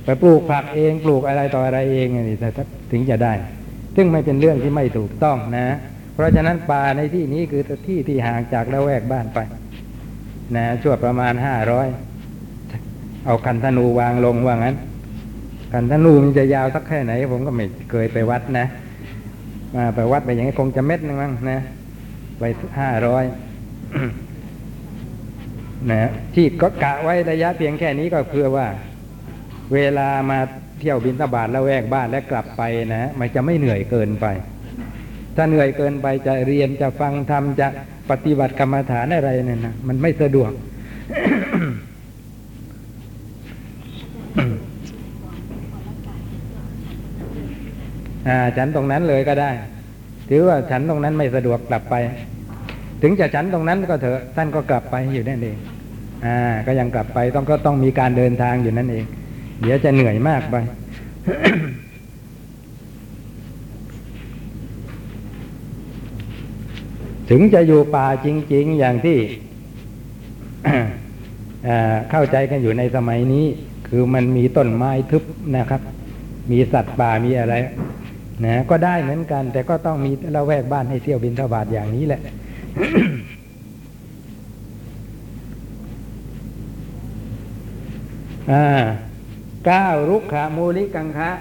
[0.04, 2.50] ไปปลูกผักเองปลูกอะไรต่ออะไรเองนี่แต่
[2.92, 3.34] ถึงจะได้
[3.96, 5.68] ซึ่งไม่เป็นเรื่องที่ไม่ถูกต้องนะ
[6.14, 9.39] เพราะฉะนั้นป่าในที่นี้คือที่ที่ห่างจากละแวกบ้านไป
[10.56, 11.88] นะชั่วประมาณห้าร้อย
[13.26, 14.76] เอาคันธนูวางลงว่างั้น
[15.74, 18.68] คันธนูมันจะยาวสักแค่ไหน ผมก็ไม่เคยไปวัดนะ
[19.76, 21.60] มาไปวัดไปอย่างนี้คงจะเม็ดนึงมั้งนะ
[22.39, 22.44] ไป
[22.80, 23.24] ห้าร้อย
[25.92, 28.68] นะที่ก็กะไว้ระยะเพียงแค่นี้ก็เพื่อว่า
[29.74, 30.39] เวลามา
[30.82, 32.62] เที่ยวบินตบาทแล้วแวกบ้านและกลับไป
[32.94, 34.26] นะมันจะไม่เหนื่อยเกินไป
[35.36, 37.68] ถ้าเหนื่อยเกินไปจะเรียนจะฟังทำจะ
[38.10, 40.52] ปฏิบัติกรรมฐานอะไรเนี่ยนะมันไม่สะดวก
[48.28, 49.52] อ่าฉันตรงนั้นเลยก็ได้
[50.30, 51.96] ถือว่าฉันตรงนั้นไม่สะดวกกลับไป
[53.02, 55.58] ถึงจะฉันตรงนั้นก็เถอะท่านก็กลับไปอยู่นั่นเอง
[56.26, 59.06] อ่า ก็ยังกลับไปต้องก็ต้องมีการเดินทางอยู่นั่นเอง
[59.62, 60.55] เดี๋ยวจะเหนื่อยมากไป
[67.30, 69.18] ถึงจะอยู่ป่าจริง ๆ อย่างที่
[72.12, 73.45] เข้าใจกันอยู่ในสมัยนี้
[73.88, 75.24] คือมันมีต้นไม้ทึบ
[75.57, 75.82] นะครับ
[76.51, 77.55] มีสัตว์ป่ามีอะไร
[78.45, 82.22] นะก็ได้เหมือนกัน แต่ก็ต้องมีละแวกบ้านให้เที่ยวบินทบาทอย่างนี้แหละ
[88.51, 88.66] อ่า
[89.66, 91.32] เก้ารุกขามูลิกังคะ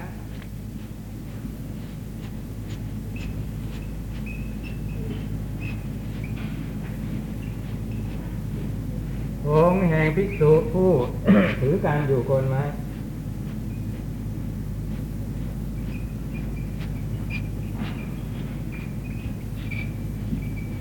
[9.49, 10.91] องแห่งภิกษุผู้
[11.59, 12.63] ถือการอยู่คนไม้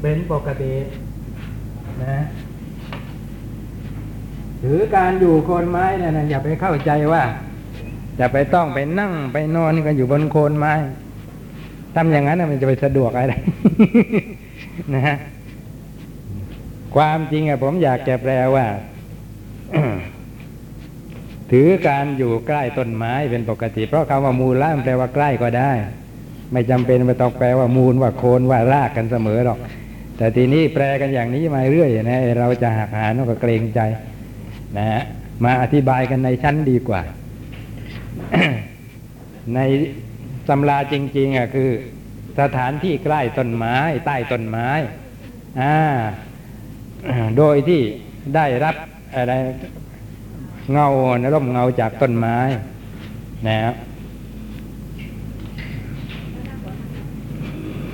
[0.03, 0.75] เป็นปกติ
[2.03, 2.19] นะ
[4.63, 7.23] ถือการอยู่โคนไม้นี่นะอย่าไปเข้าใจว่า
[8.19, 10.73] จะไปต้องไปนั่งไปนอนกันอยู่บนโคนไม้
[11.95, 13.35] ทำอย่างนั้นมันจะไปสะดวกอะไร
[14.95, 15.17] นะฮะ
[16.95, 18.67] ความจริงอะผมอยากจะแปลว่า
[21.51, 25.73] ถือการอยู่ใกล้ต้นไม้เป็นปกติ เพราะคำว่ามูลละมันแปลว่าใกล้ก็ได้
[26.53, 29.59] ไม่จำเป็นไม่ต้องแปลว่ามูลว่าโคนว่ารากกันเสมอหรอก
[30.17, 33.81] แต่ทีนี้แปลกันอย่างนี้มาเรื่อยนะเราจะหักหานก็เกรงใจ
[34.77, 35.03] นะฮะ
[35.45, 37.03] มาอธิบายกันในชั้นดีกว่า
[39.55, 39.61] ใน
[40.49, 41.71] ตำราจริง ๆอะคือ
[42.41, 44.69] สถานที่ใกล้ต้นไม้ ใต้ต้นไม้
[45.61, 45.77] อ่า
[47.39, 47.81] โดยที่
[48.35, 48.77] ได้รับ
[49.15, 49.33] อะไร
[50.73, 50.89] เงา
[51.21, 52.37] ในร่มเงาจากต้นไม้
[53.49, 53.75] นะครับ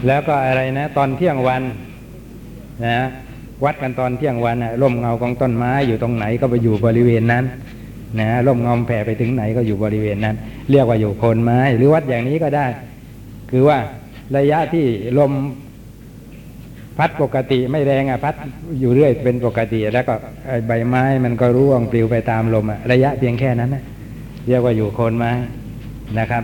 [0.07, 1.62] แล้วก็อะไรนะ ตอนเที่ยงวัน
[2.87, 2.99] นะ
[3.64, 7.44] วัดกันตอนเที่ยงวันน่ะร่มเงาของต้นไม้อยู่ตรงไหนก็ไปอยู่บริเวณนั้น
[8.20, 10.36] นะร่มเงาแผ่ไปถึงไหนก็อยู่บริเวณนั้น
[10.70, 12.66] เรียกว่าอยู่โคนไม้ หรือวัดอย่างนี้ก็ได้
[13.50, 13.78] คือว่า
[14.36, 14.86] ระยะที่
[15.18, 15.32] ลม
[16.98, 18.34] พัดปกติไม่แรงอะพัด
[18.80, 20.14] อยู่เรื่อยเป็นปกติ แล้วก็
[20.46, 23.82] ไอ้ใบไม้มันก็ร่วงปลิวไปตามลมอะระยะเพียงแค่นั้นนะ
[24.48, 25.30] เรียกว่าอยู่โคนไม้
[26.18, 26.42] นะครับ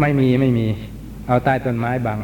[0.00, 0.66] ไม่มีไม่มี
[1.28, 2.18] เอาใต้ต้นไม้บัง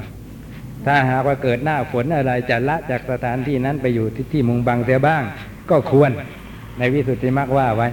[0.87, 5.23] ถ้าหากว่าเกิดหน้าฝนอะไรจะละจากสถานที่นั้นไปอยู่ที่ที่มุงบังเสียบ้าง
[5.71, 6.11] ก็ควร
[6.79, 7.89] ในวิสุทธิมรรคว่าไว้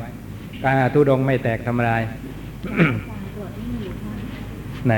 [0.63, 2.01] การทุดงไม่แตกทำลาย
[4.87, 4.93] ไหน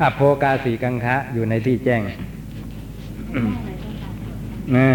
[0.00, 2.00] อโภกาสีกังคะอยู่ในที่แจ้ง
[4.76, 4.88] นะ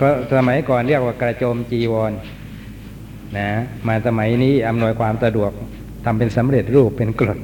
[0.00, 2.12] ก็สมัยก่อนเรียกว่ากระโจมจีวร
[3.38, 3.48] นะ
[3.86, 5.50] มาสมัยนี้อำนวยความสะดวก
[6.04, 7.38] ทำเป็นสำเร็จรูปเป็นกรด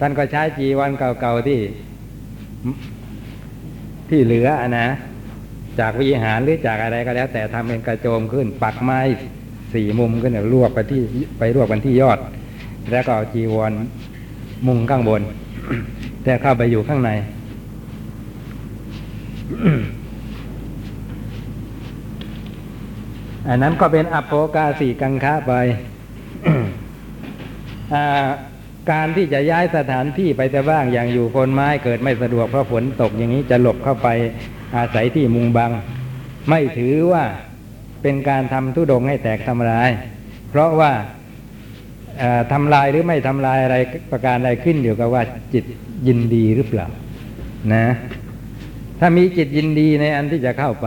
[0.00, 1.60] ท่านก็ใช้จีวรเก่าๆที่
[4.08, 4.88] ที่เหลืออนะ
[5.80, 9.00] จากวิหารหรือจากอะไรก็แล้ว แต่ทำเป็นกระโจมขึ้น ปักไม้
[9.74, 11.00] สี่มุมขึ้นรวบไปที่
[11.38, 12.18] ไปรวบกันที่ยอด
[12.90, 13.72] แล้วก็เอาจีวร
[14.66, 15.22] มุงข้างบน
[16.24, 17.10] แต่เข้าไปอยู่ข้างใน
[23.48, 25.52] อันนั้นก็เป็นอโภกาสีกังคะไป
[27.94, 28.04] อ่า
[28.90, 34.08] การที่จะย้ายสถานที่ไปแต่บ้างอย่างอยู่คนไม้เกิดไม่สะดวกเพราะฝนตกอย่างนี้จะหลบเข้าไป
[34.76, 35.70] อาศัยที่มุงบัง
[36.48, 37.24] ไม่ถือว่า
[38.02, 39.90] เป็นการทำทุดงให้แตกทำลาย
[40.50, 40.92] เพราะว่า
[42.18, 43.76] เอ่อทำลายหรือไม่ทำลายอะไร
[44.10, 45.22] ประการใดขึ้นอยู่กับว่า
[45.54, 45.64] จิต
[46.06, 46.86] ยินดีหรือเปล่า
[47.74, 47.86] นะ
[49.00, 50.86] ถ้ามีจิตยินดีในอันที่จะเข้าไป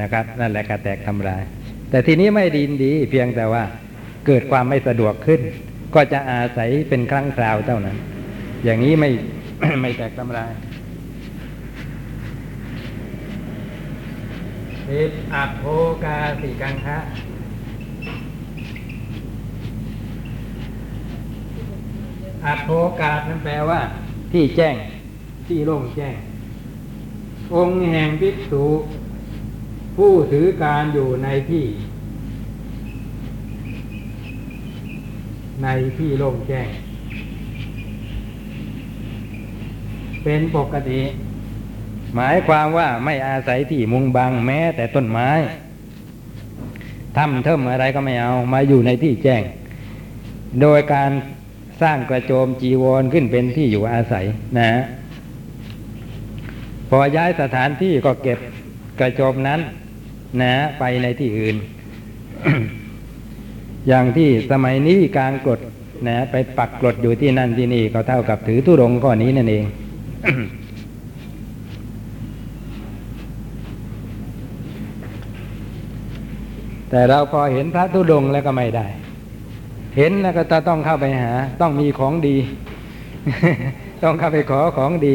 [0.00, 1.42] นะครับ นั่นแหละการแตกทำลาย
[1.90, 3.62] แต่ทีนี้ไม่ดีนดี เพียงแต่ว่า
[4.26, 5.40] เกิดความไม่สะดวกขึ้น
[5.94, 7.96] ก็จะอาศัยเป็นครั้งคราวเท่านั้น
[8.64, 9.10] อย่างนี้ไม่
[9.80, 10.50] ไม่แตกทำลาย
[14.86, 15.64] ปิดอัพโภ
[16.04, 16.98] กาสิกังคะ
[22.44, 22.68] อาโภ
[23.00, 23.80] กาสนั่นแปลว่า
[24.32, 24.76] ที่แจ้ง
[25.46, 26.16] ที่โล่งแจ้ง
[27.54, 28.64] องค์แห่งภิกษุ
[29.96, 31.64] ผู้ถือการอยู่ในที่
[35.62, 36.68] ในที่โล่งแจ้ง
[40.24, 41.00] เป็นปกติ
[42.14, 45.30] หมายความว่าไม่อาศัยที่มุงบังแม้แต่ต้นไม้
[47.16, 49.42] ทำเทิมอะไรก็ไม่เอามาอยู่ในที่แจ้ง
[50.60, 51.10] โดยการ
[51.82, 54.24] สร้างกระโจมจีวรขึ้นเป็นที่อยู่อาศัย
[54.58, 54.70] นะ
[56.88, 58.38] พอย้ายสถานที่ก็เก็บ
[59.00, 59.60] กระโจมนั้น
[60.42, 61.56] นะ ไปในที่อื่น
[63.88, 65.60] อย่างที่สมัยนี้กางกรด
[66.08, 69.64] นะไปปักกรดอยู่ที่นั่นที่นี่ก็เท่ากับถือตุรงข้อนี้นั่นเอง
[76.90, 78.86] แต่เราพอเห็นพระธุดงแล้วก็ไม่ได้
[79.96, 82.36] เห็นแล้วก็จะต้องเข้าไปหา ต้องมีของดี
[84.02, 85.14] ต้องเข้าไปขอของดี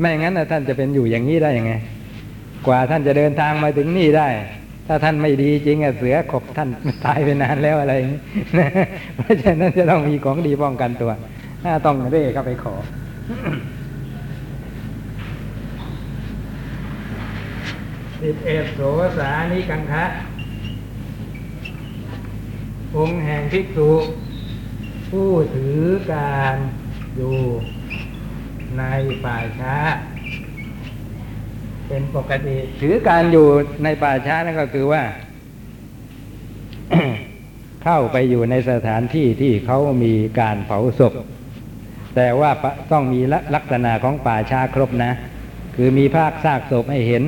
[0.00, 1.72] ไม่งั้นนะท่านจะเป็นอยู่อย่างนี้ได้ยังไง
[2.66, 4.28] กว่าท่านจะเดินทางมาถึงนี่ได้
[4.86, 6.68] ถ้าท่านไม่ดีจริงอะเสือขบท่าน
[7.04, 8.20] ตายไปนานแล้วอะไรอย่างนี้
[9.16, 11.10] เพราะฉะนั้นจะต้องมีของดีป้องกันตัว
[11.64, 12.74] ถ้าต้องเร่เข้าไปขอ
[18.20, 18.80] สิบเอ็ดโส
[19.18, 20.04] สานิกังคะ
[22.96, 23.90] องค์แห่งภิกษุ
[25.10, 25.82] ผู้ถือ
[26.12, 26.56] การ
[27.16, 27.38] อยู่
[28.78, 28.82] ใน
[29.24, 29.74] ป่าช้า
[31.88, 33.46] เป็นปกติ ถือการอยู่
[33.84, 35.02] ในป่าช้านั่นก็คือว่า
[37.84, 41.12] เข้าไปอยู่ในสถานที่ที่เขามีการเผาศพ
[42.16, 42.50] แต่ว่า
[42.92, 45.12] ต้องมีลักลักษณะของป่าช้าครบนะ
[45.76, 47.22] คือมีภาคซากศพให้เห็น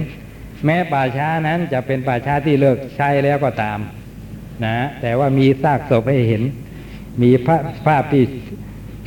[0.64, 3.78] แม้ป่าช้านั้นจะเป็นป่าช้าที่เลิกใช้แล้วก็ตาม
[4.64, 6.42] นะ แต่ว่ามีซากศพให้เห็น
[7.22, 8.24] มีภาพภาพที่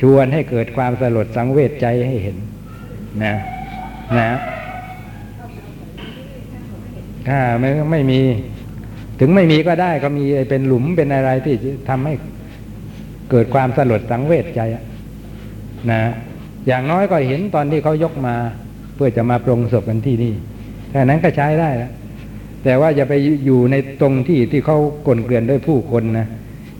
[0.02, 2.36] ชวนให้เกิดความสลดสังเวชใจให้เห็น
[3.24, 3.34] นะ
[4.18, 4.30] นะ
[7.28, 8.20] ถ้าไม่ไม่มี
[9.20, 11.54] ถึงไม่มีก็ได้ก็มีเป็นหลุมเป็นอะไรที่
[11.88, 12.14] ทำให้
[13.30, 14.60] เกิดความสลดสังเวชใจ
[15.90, 16.00] นะ
[16.66, 18.34] อย่างน้อยก็เห็นตอนที่เขายกมา
[18.94, 20.32] เพื่อจะมาปรงศพกันที่นี่
[20.90, 21.92] แค่นั้นก็ใช้ได้แล้ว
[22.64, 23.14] แต่ว่าอย่าไป
[23.46, 26.26] อยู่ในตรงที่ที่เขากลนเกลื่อนด้วยผู้คนนะ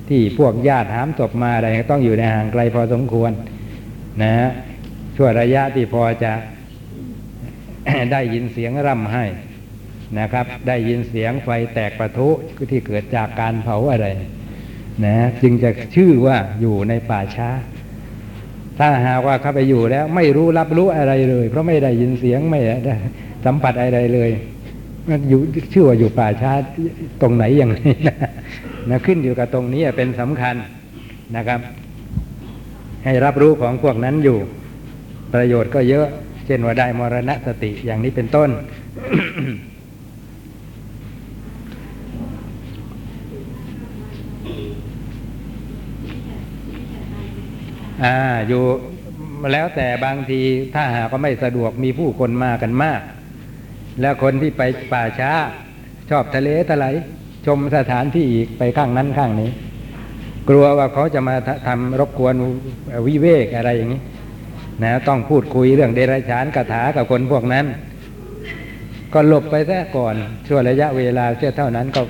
[0.08, 3.30] ที่พวกญาติหามศพมาอะไรต้องอยู่ในห่างไกลพอสมควร
[4.22, 4.50] นะฮะ
[5.16, 6.32] ช่วระยะที่พอจะ
[8.12, 9.24] ได้ยินเสียงร่ำให้
[10.18, 12.28] นะครับ ได้ยินเสียงไฟแตกประทุ
[12.70, 14.06] ที่เกิดจากการเผาอะไร
[15.04, 17.50] นะจึงจะชื่อว่าอยู่ในป่าช้า
[18.78, 22.96] ถ้าหากว่าเข้าไปอยู่แล้ว ไม่รู้รับรู้อะไรเลย เพราะไม่ได้ยินเสียงไม่ได้
[23.44, 24.30] สัมผัสอะไรเลย
[25.08, 25.40] มันอยู่
[25.72, 26.52] ชื่อว่าอยู่ป่าช้า
[27.22, 28.16] ตรงไหนอย่างนี้นะ
[28.90, 30.54] นะขึ้นอยู่กับตรงนี้เป็นสำคัญ
[31.36, 31.60] นะครับ
[33.04, 34.38] ให้รับรู้ของพวกนั้นอยู่
[35.34, 36.06] ประโยชน์ก็เยอะ
[36.46, 38.50] เช่นว่าได้มรณะสติอย่างนี้เป็นต้น
[48.04, 48.16] อ่า
[48.48, 48.62] อยู่
[49.52, 50.40] แล้วแต่บางที
[50.74, 53.00] ถ้าหากว่าไม่สะดวกมีผู้คนมากันมาก
[54.00, 55.32] แล้วคนที่ไปป่าช้า
[56.10, 56.94] ชอบทะเลทลาย
[57.46, 59.50] ชมสถานที่อีกไปข้างนั้นข้างนี้
[60.48, 61.34] กลัวว่าเขาจะมา
[61.66, 62.34] ทำรบกวน
[63.06, 64.02] วิเวกอะไรอย่างนี้
[64.82, 67.66] นะต้องพูดคุยเรื่องเดรัจฉานคาถากับคนพวกนั้น
[69.14, 70.14] ก็หลบไปแท้ก่อน
[70.46, 72.02] ช่วงระยะเวลาเสียเท่านั้นก็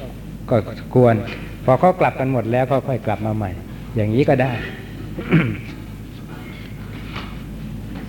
[0.51, 0.57] ก็
[0.95, 1.15] ควร
[1.65, 3.51] พอเขากลับกันหมดแล้วก็ค่อยกลับมาใหม่
[3.97, 4.53] อย่างนี้ก็ได้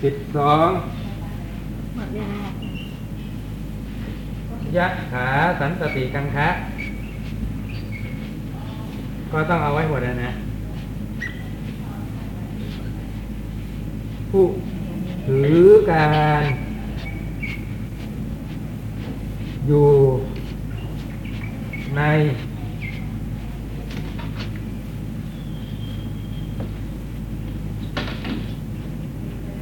[0.04, 0.70] สิบสอง
[4.78, 5.28] ยักขา
[5.60, 6.50] สันตติกังคะ
[9.32, 10.32] ก็ต้องเอาไว้หมดนะนะ
[14.32, 14.46] ผู้
[15.28, 16.10] ถือกา
[16.42, 16.44] ร
[19.68, 19.88] อยู่
[21.98, 22.02] ใน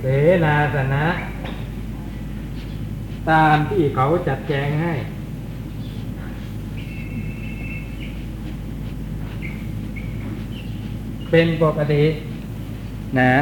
[0.01, 0.05] เส
[0.45, 1.05] นาสนะ
[3.29, 4.93] ตามที่เขาจัดแจงให้
[11.31, 12.03] เป็นปกติ
[13.19, 13.33] นะ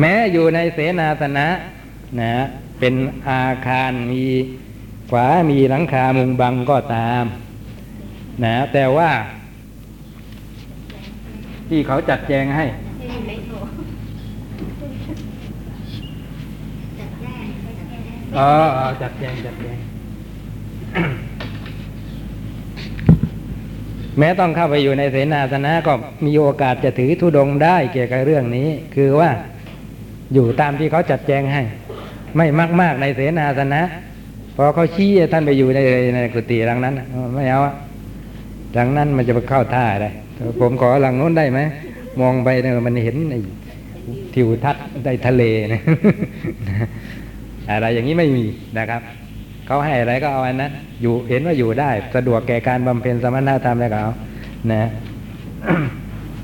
[0.00, 1.48] แม้อยู่ในเสนาสนะ
[2.20, 2.32] นะ
[2.78, 2.94] เป็น
[3.28, 4.24] อาคารมี
[5.10, 7.24] ฝามีหลังคามุงบังก็ตาม
[8.44, 9.10] นะ แต่ว่า
[11.68, 12.64] ที่เขาจัดแจงให้
[13.00, 13.56] ที่ไม่โทร
[16.98, 19.78] จัดแจ้งจัดแจ้ง อ๋ออ๋อจัดแจงจัดแจง
[24.18, 25.92] แม้ต้องเข้าไปอยู่ในเสนาสนะก็
[26.26, 29.30] มีโอกาสจะถือธุดงค์ได้เกี่ยวกับเรื่องนี้ คือว่า
[30.34, 31.62] อยู่ตามที่เขาจัดแจงให้
[32.36, 32.46] ไม่
[32.80, 33.82] มากๆในเสนาสนะ
[34.56, 35.78] พอเขาชี้ให้ท่านไปอยู่ใน
[36.14, 37.74] ในกุฏิหลังนั้นน่ะไม่เอาอะ
[38.74, 40.10] หลังนั้นมันจะไปเข้าท่าได้
[40.60, 41.60] ผมขอหลังนู้นได้ไหม
[42.20, 43.38] มองไปเนี่ยมันเห็นไอ้
[44.34, 45.80] ทิวทัศน์ได้ทะเลนะ
[47.74, 48.44] อะไรอย่างนี้ไม่มี
[48.78, 49.00] นะครับ
[49.66, 54.10] เขาให้อะไรก็เอาอันนั้นอยู่เห็นว่าอยู่ได้ สะดวกแก่การบำเพ็ญสมณธรรมแล้วก็เอา
[54.72, 54.82] นะ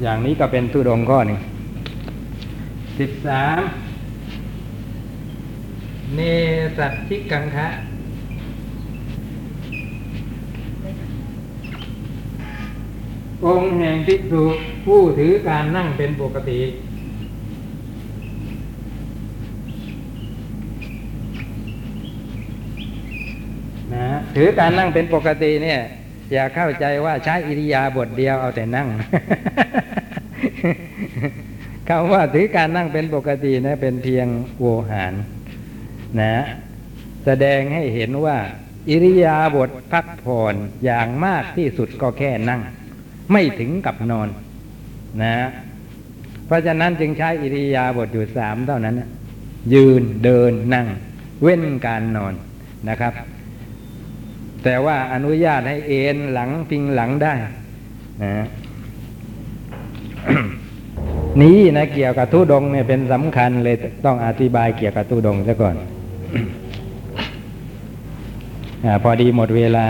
[0.03, 1.39] อย่างนี้ก็เป็นทุดงข้อหนึ่ง
[2.99, 3.61] สิบสาม
[6.15, 6.21] เน
[6.79, 7.69] สัตชิกังคะ
[13.47, 14.45] องค์แห่งภิกษุ
[14.87, 16.61] ผู้ถือการนั่งเป็นปกติ
[24.01, 25.81] นะถือการนั่งเป็นปกติเนี่ย
[26.33, 28.89] อย่าเข้าใจว่าใช้อิริยาบถเดียวเอาแต่นั่ง
[31.89, 34.27] คำว่าถือการนั่งเป็นปกตินะเป็นเพียง
[34.61, 35.15] โวหาร
[36.21, 36.35] นะ
[37.25, 38.37] แสดงให้เห็นว่า
[38.91, 42.61] อิริยาบถพักผ่อนอย่างมากที่สุดก็แค่นั่ง
[43.33, 44.29] ไม่ถึงกับนอน
[45.23, 45.35] นะ
[46.47, 49.09] เพราะฉะนั้นจึงใช้อิริยาบถอยู่สามเท่านั้นนะ
[49.75, 50.87] ยืนเดินนั่ง
[51.43, 52.35] เว้นการนอน
[52.89, 53.13] นะครับ
[54.65, 57.33] แต่ว่าอนุญาตให้เอ็นหลังพิงหลังได้
[58.25, 58.47] นะ
[61.43, 65.77] นี้นะเกี่ยวกับทุดงเนี่ยเป็นสำคัญเลยต้องอธิบายเกี่ยวกับทุดงซะก่อน
[68.85, 69.87] อาพอดีหมดเวลา